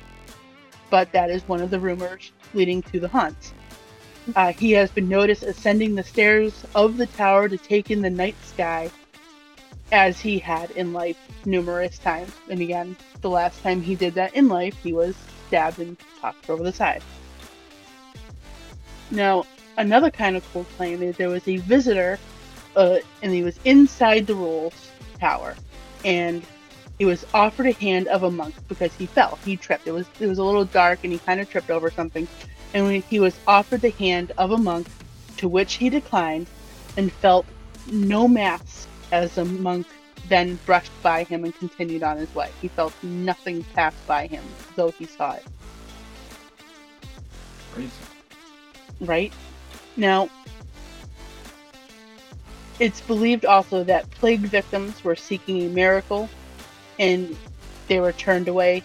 [0.89, 3.53] but that is one of the rumors leading to the hunt.
[4.35, 8.09] Uh, he has been noticed ascending the stairs of the tower to take in the
[8.09, 8.89] night sky
[9.91, 12.31] as he had in life numerous times.
[12.49, 15.15] And again, the last time he did that in life, he was
[15.47, 17.03] stabbed and tossed over the side.
[19.11, 19.45] Now,
[19.77, 22.17] another kind of cool claim is there was a visitor,
[22.75, 24.73] uh, and he was inside the Rule's
[25.23, 25.55] tower,
[26.03, 26.43] and
[26.97, 29.39] he was offered a hand of a monk because he fell.
[29.45, 29.87] He tripped.
[29.87, 32.27] It was it was a little dark, and he kind of tripped over something.
[32.73, 34.87] And when he was offered the hand of a monk,
[35.37, 36.47] to which he declined,
[36.97, 37.45] and felt
[37.91, 39.87] no mass as the monk
[40.29, 42.49] then brushed by him and continued on his way.
[42.61, 44.43] He felt nothing pass by him,
[44.75, 45.43] though he saw it.
[47.73, 47.91] Crazy.
[49.01, 49.33] right?
[49.97, 50.29] Now,
[52.79, 56.29] it's believed also that plague victims were seeking a miracle
[56.99, 57.35] and
[57.87, 58.83] they were turned away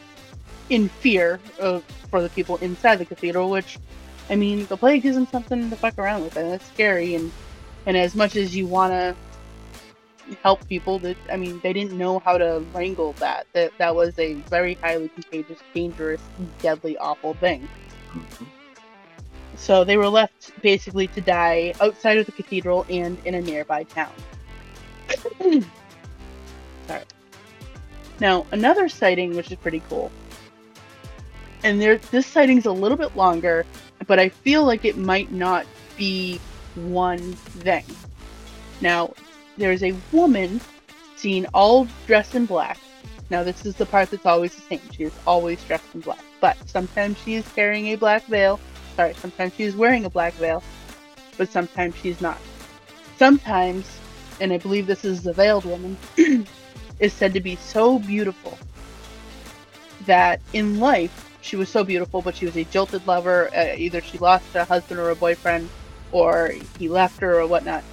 [0.70, 3.78] in fear of, for the people inside the cathedral, which,
[4.28, 7.14] I mean, the plague isn't something to fuck around with, and it's scary.
[7.14, 7.32] And,
[7.86, 9.16] and as much as you want to
[10.42, 13.46] help people, that I mean, they didn't know how to wrangle that.
[13.54, 16.20] That that was a very highly contagious, dangerous,
[16.60, 17.66] deadly, awful thing.
[18.12, 18.46] Mhm.
[19.58, 23.82] So they were left basically to die outside of the cathedral and in a nearby
[23.84, 24.12] town.
[26.86, 27.02] Sorry.
[28.20, 30.10] Now, another sighting, which is pretty cool,
[31.64, 33.66] and there, this sighting's a little bit longer,
[34.06, 35.66] but I feel like it might not
[35.96, 36.40] be
[36.74, 37.84] one thing.
[38.80, 39.12] Now,
[39.56, 40.60] there's a woman
[41.16, 42.78] seen all dressed in black.
[43.30, 44.80] Now, this is the part that's always the same.
[44.92, 48.60] She is always dressed in black, but sometimes she is carrying a black veil
[48.98, 50.60] sorry, sometimes she's wearing a black veil,
[51.36, 52.36] but sometimes she's not.
[53.16, 53.86] Sometimes,
[54.40, 55.96] and I believe this is the veiled woman,
[56.98, 58.58] is said to be so beautiful
[60.06, 63.50] that in life she was so beautiful, but she was a jilted lover.
[63.54, 65.68] Uh, either she lost a husband or a boyfriend,
[66.10, 67.84] or he left her or whatnot.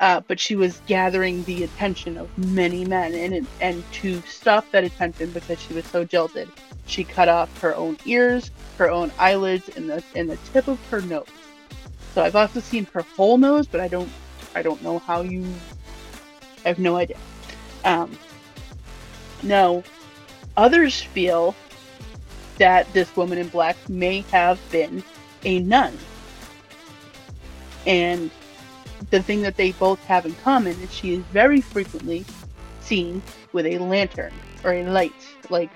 [0.00, 4.82] Uh, but she was gathering the attention of many men, and and to stop that
[4.82, 6.48] attention because she was so jilted,
[6.86, 10.78] she cut off her own ears, her own eyelids, and the and the tip of
[10.88, 11.26] her nose.
[12.14, 14.10] So I've also seen her whole nose, but I don't
[14.54, 15.46] I don't know how you.
[16.64, 17.18] I have no idea.
[17.84, 18.18] Um,
[19.42, 19.82] now,
[20.56, 21.54] others feel
[22.58, 25.02] that this woman in black may have been
[25.44, 25.96] a nun,
[27.86, 28.30] and
[29.10, 32.24] the thing that they both have in common is she is very frequently
[32.80, 34.32] seen with a lantern
[34.64, 35.12] or a light,
[35.48, 35.70] like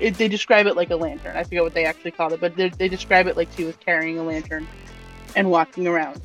[0.00, 1.36] it, they describe it like a lantern.
[1.36, 3.76] I forget what they actually called it, but they, they describe it like she was
[3.76, 4.66] carrying a lantern
[5.36, 6.20] and walking around.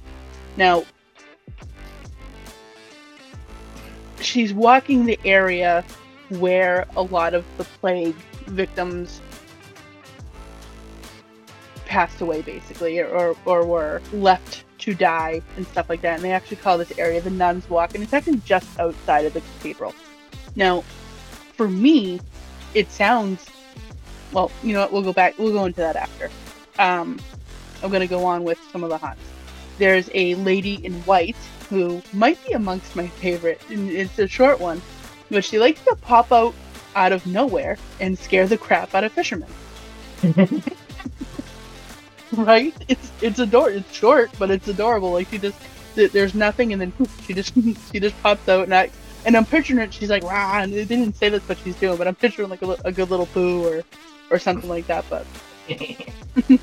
[0.57, 0.83] Now,
[4.19, 5.83] she's walking the area
[6.29, 8.15] where a lot of the plague
[8.47, 9.21] victims
[11.85, 16.15] passed away, basically, or, or were left to die and stuff like that.
[16.15, 19.33] And they actually call this area the Nuns Walk, and it's actually just outside of
[19.33, 19.93] the cathedral.
[20.55, 20.81] Now,
[21.53, 22.19] for me,
[22.73, 23.49] it sounds
[24.31, 24.91] well, you know what?
[24.91, 25.37] We'll go back.
[25.37, 26.29] We'll go into that after.
[26.77, 27.19] Um,
[27.81, 29.23] I'm going to go on with some of the hunts.
[29.77, 31.37] There's a lady in white
[31.69, 33.61] who might be amongst my favorite.
[33.69, 34.81] and It's a short one,
[35.31, 36.53] but she likes to pop out
[36.95, 39.49] out of nowhere and scare the crap out of fishermen.
[42.37, 42.73] right?
[42.87, 45.11] It's it's ador It's short, but it's adorable.
[45.11, 45.57] Like she just
[45.95, 47.53] there's nothing, and then poof, she just
[47.91, 48.89] she just pops out, and I
[49.25, 49.93] and I'm picturing it.
[49.93, 52.61] She's like rah, and they didn't say that's what she's doing, but I'm picturing like
[52.61, 53.83] a, a good little poo or
[54.29, 55.05] or something like that.
[55.09, 55.25] But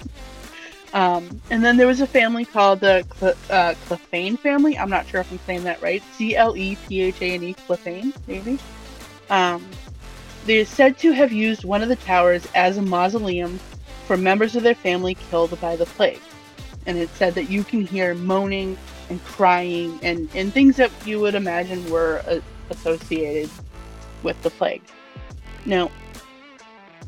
[0.93, 4.79] um, and then there was a family called the Cl- uh, Clephane family.
[4.79, 6.03] I'm not sure if I'm saying that right.
[6.13, 8.59] C L E P H A N E Clephane, maybe.
[9.31, 9.67] Um,
[10.47, 13.59] they are said to have used one of the towers as a mausoleum
[14.07, 16.21] for members of their family killed by the plague.
[16.87, 18.79] And it said that you can hear moaning
[19.11, 22.41] and crying and, and things that you would imagine were uh,
[22.71, 23.51] associated
[24.23, 24.83] with the plague.
[25.65, 25.91] Now,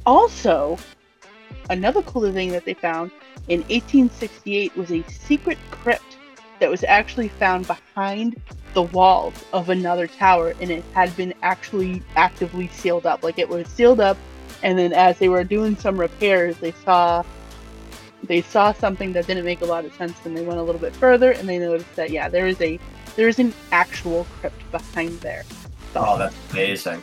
[0.04, 0.78] also,
[1.70, 3.10] another cool thing that they found
[3.48, 6.18] in 1868 was a secret crypt
[6.58, 8.40] that was actually found behind
[8.74, 13.48] the walls of another tower and it had been actually actively sealed up like it
[13.48, 14.16] was sealed up
[14.62, 17.22] and then as they were doing some repairs they saw
[18.24, 20.80] they saw something that didn't make a lot of sense and they went a little
[20.80, 22.78] bit further and they noticed that yeah there is a
[23.16, 25.44] there is an actual crypt behind there
[25.96, 27.00] Oh, that's amazing.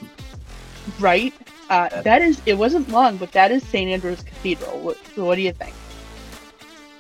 [1.00, 1.34] right
[1.70, 2.02] uh, Yeah.
[2.02, 5.42] that is it wasn't long but that is st andrew's cathedral what, so what do
[5.42, 5.74] you think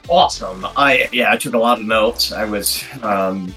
[0.07, 0.67] Awesome.
[0.77, 2.31] I yeah, I took a lot of notes.
[2.31, 3.51] I was um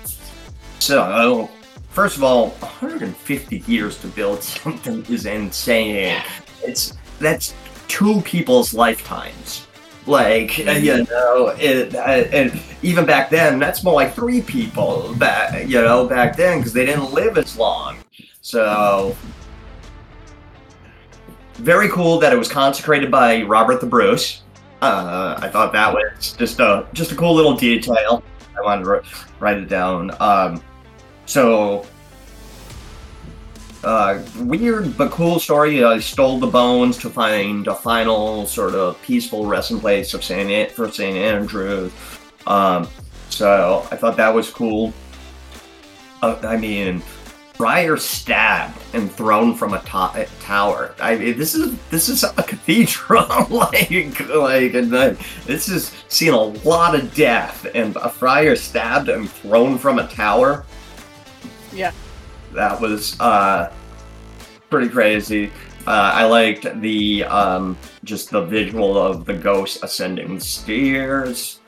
[0.79, 1.51] so
[1.91, 6.23] first of all, 150 years to build something is insane.
[6.63, 7.55] It's that's
[7.89, 9.67] two people's lifetimes.
[10.07, 15.15] Like uh, you know, it, uh, and even back then, that's more like three people
[15.17, 17.99] back you know back then because they didn't live as long.
[18.41, 19.15] So
[21.59, 24.43] very cool that it was consecrated by Robert the Bruce.
[24.81, 28.23] Uh, I thought that was just a just a cool little detail.
[28.57, 29.03] I wanted to
[29.41, 30.11] write it down.
[30.21, 30.63] Um,
[31.27, 31.85] so
[33.85, 35.85] uh, weird but cool story.
[35.85, 40.51] I stole the bones to find a final sort of peaceful resting place of Saint
[40.51, 41.91] An- for Saint Andrew.
[42.47, 42.89] Um,
[43.31, 44.93] so I thought that was cool.
[46.23, 47.03] Uh, I mean,
[47.55, 50.95] Friar stabbed and thrown from a, to- tower.
[51.01, 53.27] I mean, this is this is a cathedral.
[53.51, 53.91] like,
[54.31, 59.29] like, and then this is seeing a lot of death, and a friar stabbed and
[59.29, 60.65] thrown from a tower.
[61.73, 61.93] Yeah.
[62.53, 63.73] That was uh,
[64.71, 65.51] pretty crazy.
[65.87, 71.61] Uh, I liked the um, just the visual of the ghost ascending the stairs.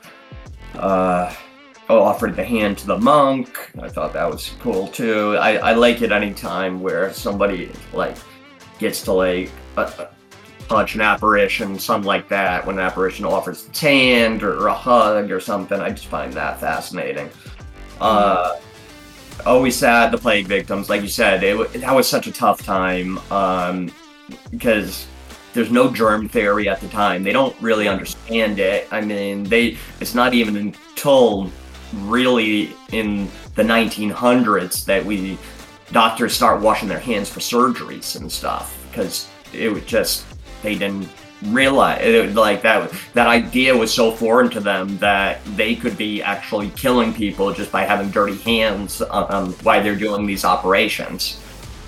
[0.75, 1.33] Uh,
[1.89, 3.71] offered the hand to the monk.
[3.81, 5.37] I thought that was cool too.
[5.37, 8.15] I, I like it anytime where somebody like
[8.79, 10.05] gets to like uh,
[10.67, 12.65] touch an apparition, something like that.
[12.65, 16.59] When an apparition offers its hand or, a hug or something, I just find that
[16.59, 17.29] fascinating.
[17.99, 18.57] Uh,
[19.45, 21.43] always sad the plague victims, like you said.
[21.43, 23.91] It, that was such a tough time um,
[24.49, 25.07] because
[25.53, 27.23] there's no germ theory at the time.
[27.23, 28.87] They don't really understand it.
[28.91, 31.51] I mean, they it's not even until
[31.93, 35.37] really in the 1900s that we
[35.91, 40.25] doctors start washing their hands for surgeries and stuff because it was just
[40.63, 41.09] they didn't
[41.45, 46.69] realize like that that idea was so foreign to them that they could be actually
[46.71, 51.39] killing people just by having dirty hands um, while they're doing these operations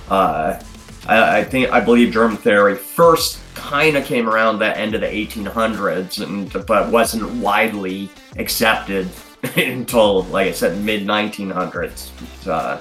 [0.09, 0.59] uh,
[1.07, 5.01] I, I think I believe germ theory first kind of came around the end of
[5.01, 9.09] the 1800s, and but wasn't widely accepted
[9.55, 12.09] until, like I said, mid 1900s.
[12.47, 12.79] Uh,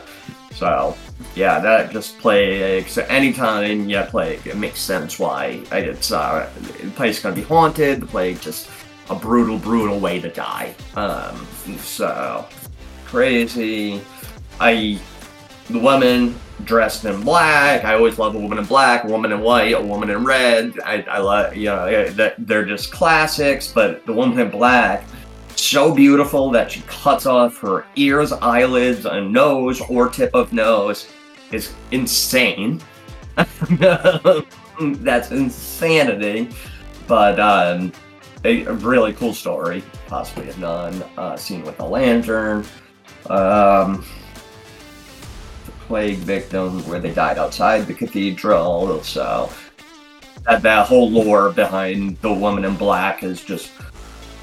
[0.55, 0.97] so
[1.35, 2.99] yeah, that just plagues.
[2.99, 6.51] Anytime you plague, it makes sense why it's uh,
[6.83, 8.01] the place gonna be haunted.
[8.01, 8.69] The plague just
[9.11, 10.75] a brutal, brutal way to die.
[10.95, 11.47] Um,
[11.79, 12.47] so
[13.05, 14.01] crazy.
[14.61, 15.01] I
[15.69, 16.35] the woman
[16.65, 17.85] dressed in black.
[17.85, 20.79] I always love a woman in black, a woman in white, a woman in red.
[20.85, 23.73] I, I love, you know, they're just classics.
[23.73, 25.05] But the woman in black,
[25.63, 31.09] so beautiful that she cuts off her ears, eyelids, a nose or tip of nose,
[31.51, 32.81] is insane.
[34.81, 36.49] That's insanity.
[37.07, 37.93] But um,
[38.45, 42.65] a, a really cool story, possibly a nun uh, seen with a lantern.
[43.29, 44.05] Um,
[45.87, 49.03] plague victims where they died outside the cathedral.
[49.03, 49.51] So
[50.45, 53.71] that, that whole lore behind the woman in black is just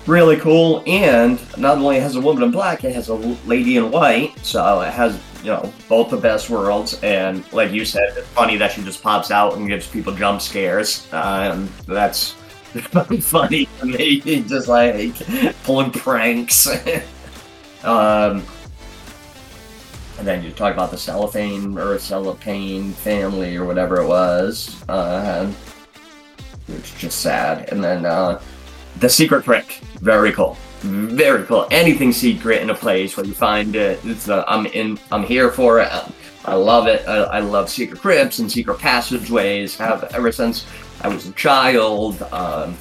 [0.08, 0.84] really cool.
[0.88, 4.38] And not only has a woman in black, it has a lady in white.
[4.45, 7.00] So it has you know both the best worlds.
[7.04, 10.41] And like you said, it's funny that she just pops out and gives people jump
[10.41, 11.08] scares.
[11.14, 12.32] Um, that's
[13.22, 14.20] funny to me.
[14.47, 15.16] Just like
[15.64, 16.68] pulling pranks.
[17.84, 18.43] um,
[20.20, 25.50] and then you talk about the cellophane or cellophane family or whatever it was, uh,
[26.68, 27.70] is just sad.
[27.72, 28.41] And then uh,
[28.98, 31.68] the secret crypt, very cool, very cool.
[31.72, 35.52] Anything secret in a place where you find it, it's uh, I'm in, I'm here
[35.52, 35.92] for it.
[36.46, 37.08] I love it.
[37.08, 39.78] I, I love secret crypts and secret passageways.
[39.78, 40.66] Have ever since
[41.02, 42.22] I was a child.
[42.32, 42.78] Um,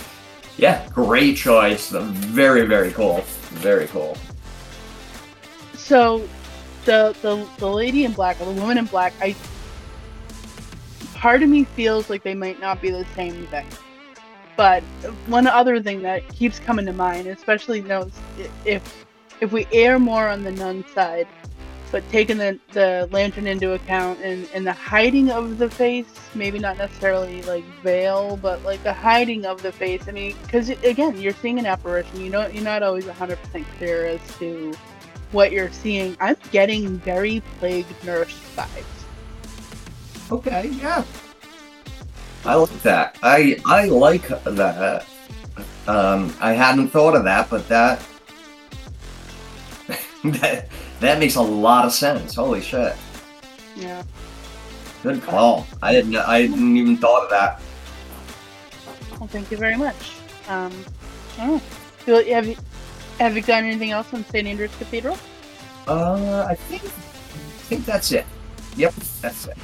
[0.57, 1.91] yeah, great choice.
[1.91, 3.23] Very very cool.
[3.51, 4.17] Very cool.
[5.75, 6.29] So,
[6.85, 9.35] the the the lady in black or the woman in black, I
[11.15, 13.67] part of me feels like they might not be the same thing.
[14.59, 14.83] But
[15.29, 18.11] one other thing that keeps coming to mind, especially knows
[18.65, 19.07] if
[19.41, 21.29] if we err more on the nun side,
[21.93, 26.59] but taking the, the lantern into account and, and the hiding of the face, maybe
[26.59, 30.09] not necessarily like veil, but like the hiding of the face.
[30.09, 32.21] I mean, because again, you're seeing an apparition.
[32.21, 34.75] You know, you're not always 100% clear as to
[35.31, 36.17] what you're seeing.
[36.19, 38.85] I'm getting very plague nurse vibes.
[40.33, 41.05] Okay, yeah.
[42.49, 43.19] I like that.
[43.23, 45.05] I I like that.
[45.87, 48.03] Um, I hadn't thought of that, but that
[50.25, 50.69] that
[51.01, 52.35] that makes a lot of sense.
[52.35, 52.97] Holy shit!
[53.77, 54.03] Yeah.
[55.03, 55.67] Good call.
[55.83, 57.61] I didn't I didn't even thought of that.
[59.21, 60.15] Well, thank you very much.
[60.49, 60.73] Um,
[61.37, 61.61] know.
[62.07, 62.57] Have you
[63.19, 64.49] have you done anything else on St.
[64.49, 65.19] Andrew's Cathedral?
[65.87, 68.25] Uh, I think I think that's it.
[68.77, 69.59] Yep, that's it.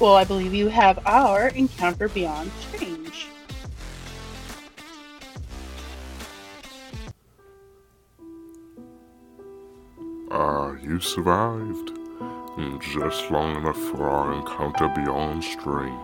[0.00, 3.26] Well, I believe you have our Encounter Beyond Strange.
[10.30, 11.90] Ah, uh, you survived.
[12.80, 15.94] Just long enough for our encounter beyond strange.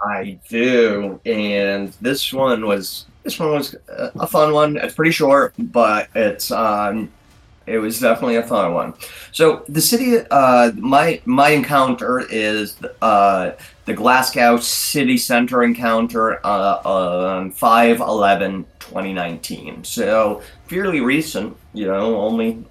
[0.00, 1.20] I do.
[1.26, 4.76] And this one was this one was a a fun one.
[4.76, 7.10] It's pretty short, but it's um,
[7.66, 8.92] it was definitely a fun one.
[9.32, 13.52] So the city, uh, my my encounter is uh,
[13.86, 19.86] the Glasgow City Center encounter uh, on 5-11-2019.
[19.86, 22.62] So fairly recent, you know, only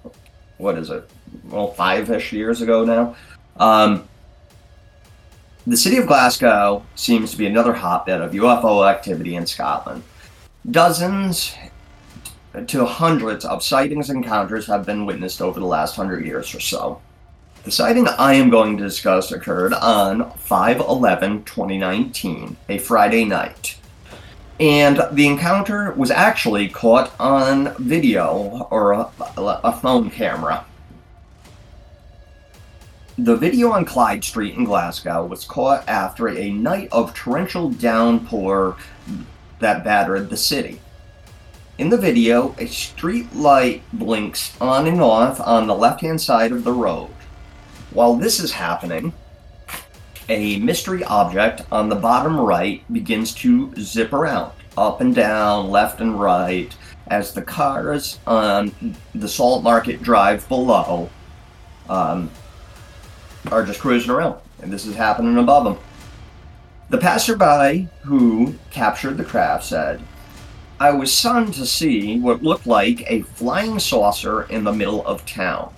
[0.58, 1.10] what is it?
[1.44, 3.16] Well, five-ish years ago now.
[3.56, 4.08] Um,
[5.66, 10.02] the city of Glasgow seems to be another hotbed of UFO activity in Scotland.
[10.70, 11.54] Dozens
[12.66, 16.60] to hundreds of sightings and encounters have been witnessed over the last hundred years or
[16.60, 17.02] so.
[17.64, 23.78] The sighting I am going to discuss occurred on 5 11 2019, a Friday night.
[24.60, 30.64] And the encounter was actually caught on video or a, a phone camera.
[33.18, 38.76] The video on Clyde Street in Glasgow was caught after a night of torrential downpour
[39.64, 40.78] that battered the city.
[41.78, 46.52] In the video, a street light blinks on and off on the left hand side
[46.52, 47.08] of the road.
[47.90, 49.14] While this is happening,
[50.28, 56.02] a mystery object on the bottom right begins to zip around, up and down, left
[56.02, 58.70] and right, as the cars on
[59.14, 61.08] the Salt Market Drive below
[61.88, 62.30] um,
[63.50, 64.38] are just cruising around.
[64.60, 65.78] And this is happening above them.
[66.94, 70.00] The passerby who captured the craft said,
[70.78, 75.26] I was stunned to see what looked like a flying saucer in the middle of
[75.26, 75.74] town.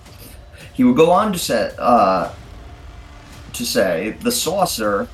[0.75, 2.35] He would go on to say, uh,
[3.51, 5.07] to say the saucer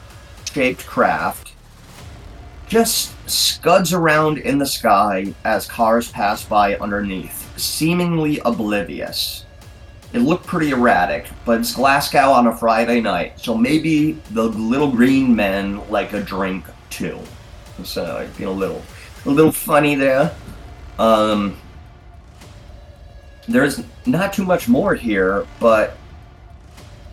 [0.52, 1.54] shaped craft
[2.68, 9.43] just scuds around in the sky as cars pass by underneath, seemingly oblivious.
[10.14, 14.92] It looked pretty erratic, but it's Glasgow on a Friday night, so maybe the little
[14.92, 17.20] green men like a drink too.
[17.84, 18.84] So I'd be a little,
[19.26, 20.36] a little funny there.
[21.00, 21.58] Um,
[23.48, 25.98] there's not too much more here, but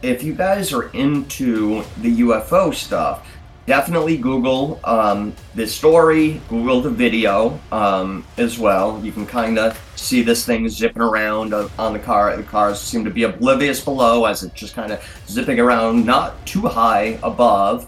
[0.02, 3.26] if you guys are into the UFO stuff,
[3.70, 9.00] definitely Google um, this story, Google the video um, as well.
[9.00, 12.36] You can kind of see this thing zipping around on the car.
[12.36, 16.44] The cars seem to be oblivious below as it's just kind of zipping around, not
[16.44, 17.86] too high above.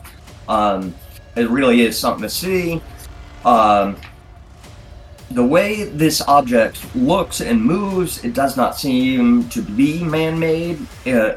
[0.49, 0.95] Um,
[1.35, 2.81] it really is something to see.
[3.45, 3.97] Um,
[5.33, 10.79] the way this object looks and moves, it does not seem to be man-made.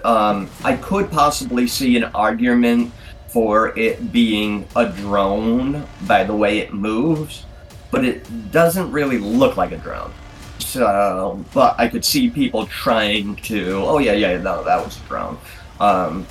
[0.04, 2.94] Um, I could possibly see an argument
[3.36, 7.46] for it being a drone by the way it moves,
[7.92, 10.14] but it doesn't really look like a drone.
[10.60, 15.02] So, but I could see people trying to, oh yeah, yeah, no, that was a
[15.10, 15.38] drone.
[15.82, 16.26] Um,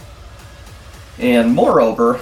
[1.19, 2.21] and moreover,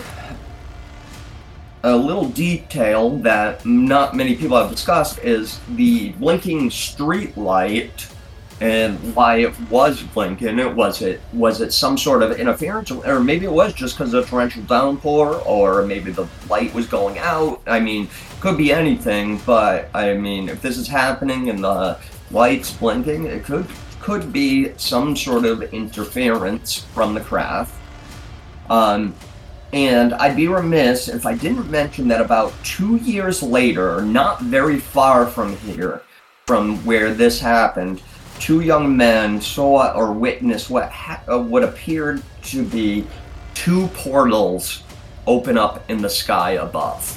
[1.84, 8.08] a little detail that not many people have discussed is the blinking street light
[8.62, 10.60] and why it was blinking.
[10.60, 14.14] It was it was it some sort of interference, or maybe it was just because
[14.14, 17.60] of torrential downpour, or maybe the light was going out.
[17.66, 18.08] I mean,
[18.38, 19.38] could be anything.
[19.44, 21.98] But I mean, if this is happening and the
[22.30, 23.66] lights blinking, it could
[24.00, 27.74] could be some sort of interference from the craft.
[28.70, 29.12] Um,
[29.72, 34.78] and I'd be remiss if I didn't mention that about two years later, not very
[34.78, 36.02] far from here,
[36.46, 38.02] from where this happened,
[38.42, 43.06] two young men saw or witnessed what ha- uh, what appeared to be
[43.54, 44.82] two portals
[45.28, 47.16] open up in the sky above.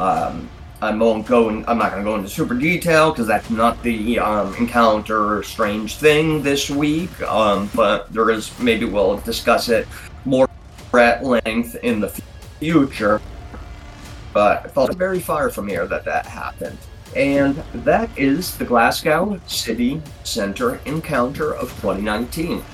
[0.00, 1.48] Um, I won't go.
[1.48, 5.44] In, I'm not going to go into super detail because that's not the um, encounter
[5.44, 7.22] strange thing this week.
[7.22, 9.86] Um, but there is maybe we'll discuss it
[10.24, 10.50] more
[10.92, 12.08] at length in the
[12.58, 13.20] future.
[14.32, 16.78] But it felt very far from here that that happened.
[17.14, 22.64] And that is the Glasgow City Center encounter of 2019.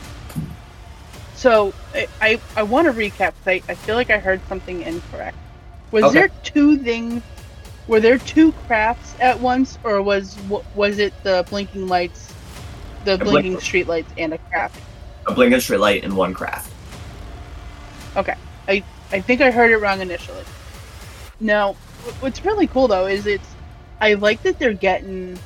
[1.35, 3.33] So I I, I want to recap.
[3.45, 5.37] 'cause I, I feel like I heard something incorrect.
[5.91, 6.15] Was Okay.
[6.15, 7.23] there two things?
[7.89, 10.37] Were there two crafts at once, or was
[10.75, 12.33] was it the blinking lights,
[13.05, 14.81] the blink- blinking street lights, and a craft?
[15.27, 16.71] A blinking street light in one craft.
[18.17, 18.35] Okay,
[18.69, 20.45] I I think I heard it wrong initially.
[21.41, 21.75] Now,
[22.21, 23.49] what's really cool though is it's
[24.01, 25.39] I like that they're getting.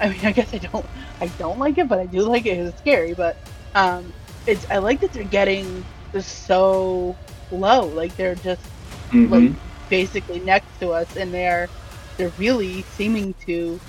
[0.00, 0.86] I mean, I guess I don't
[1.20, 2.58] I don't like it, but I do like it.
[2.58, 3.14] it's scary.
[3.14, 3.36] But
[3.74, 4.12] um,
[4.46, 7.16] it's I like that they're getting just so
[7.50, 8.62] low, like they're just
[9.12, 9.52] like
[9.88, 11.68] basically next to us, and they're
[12.16, 13.80] they're really seeming to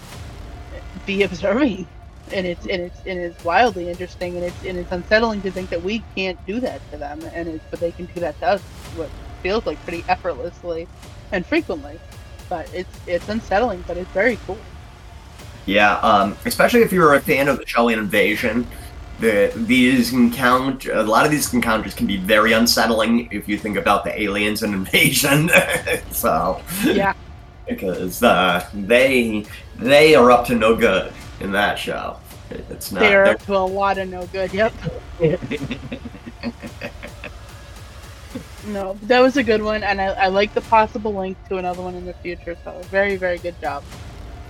[1.05, 1.87] be observing,
[2.31, 5.69] and it's and it's and it's wildly interesting, and it's and it's unsettling to think
[5.69, 8.47] that we can't do that to them, and it's but they can do that to
[8.47, 8.61] us.
[8.95, 9.09] What
[9.41, 10.87] feels like pretty effortlessly
[11.31, 11.99] and frequently.
[12.49, 14.57] But it's it's unsettling, but it's very cool.
[15.65, 18.67] Yeah, um, especially if you're a fan of the Shellian invasion,
[19.19, 23.77] the these encount a lot of these encounters can be very unsettling if you think
[23.77, 25.49] about the aliens and invasion.
[26.11, 27.13] so Yeah.
[27.67, 29.45] because uh, they
[29.77, 32.17] they are up to no good in that show.
[32.49, 32.99] It's not.
[32.99, 34.53] They're they're- up to a lot of no good.
[34.53, 34.73] Yep.
[38.67, 41.81] No, that was a good one, and I, I like the possible link to another
[41.81, 42.55] one in the future.
[42.63, 43.83] So very, very good job.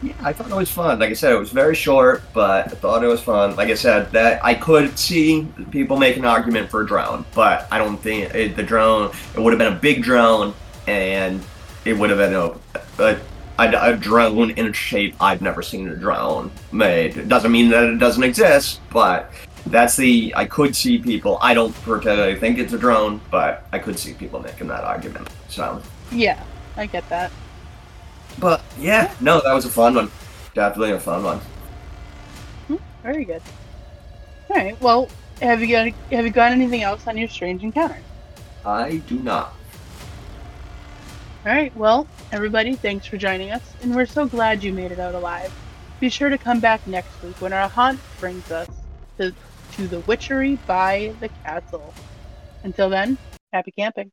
[0.04, 1.00] Yeah, I thought it was fun.
[1.00, 3.56] Like I said, it was very short, but I thought it was fun.
[3.56, 7.68] Like I said, that I could see people make an argument for a drone, but
[7.72, 9.12] I don't think it, the drone.
[9.34, 10.54] It would have been a big drone,
[10.88, 11.42] and
[11.86, 13.18] it would have been a, a,
[13.60, 17.18] a, a drone in a shape I've never seen a drone made.
[17.18, 19.32] It doesn't mean that it doesn't exist, but
[19.66, 20.34] that's the.
[20.36, 21.38] I could see people.
[21.42, 25.30] I don't particularly think it's a drone, but I could see people making that argument.
[25.48, 25.82] So.
[26.12, 26.44] Yeah,
[26.76, 27.32] I get that.
[28.40, 30.12] But yeah, no, that was a fun one.
[30.54, 31.40] Definitely a fun one.
[32.68, 33.42] Hmm, very good.
[34.50, 34.80] All right.
[34.82, 35.10] Well,
[35.42, 38.00] have you got have you got anything else on your strange encounter?
[38.66, 39.54] I do not.
[41.46, 41.76] All right.
[41.76, 45.54] Well, everybody, thanks for joining us, and we're so glad you made it out alive.
[46.00, 48.70] Be sure to come back next week when our haunt brings us
[49.18, 49.34] to,
[49.76, 51.94] to the witchery by the castle.
[52.64, 53.18] Until then,
[53.52, 54.12] happy camping.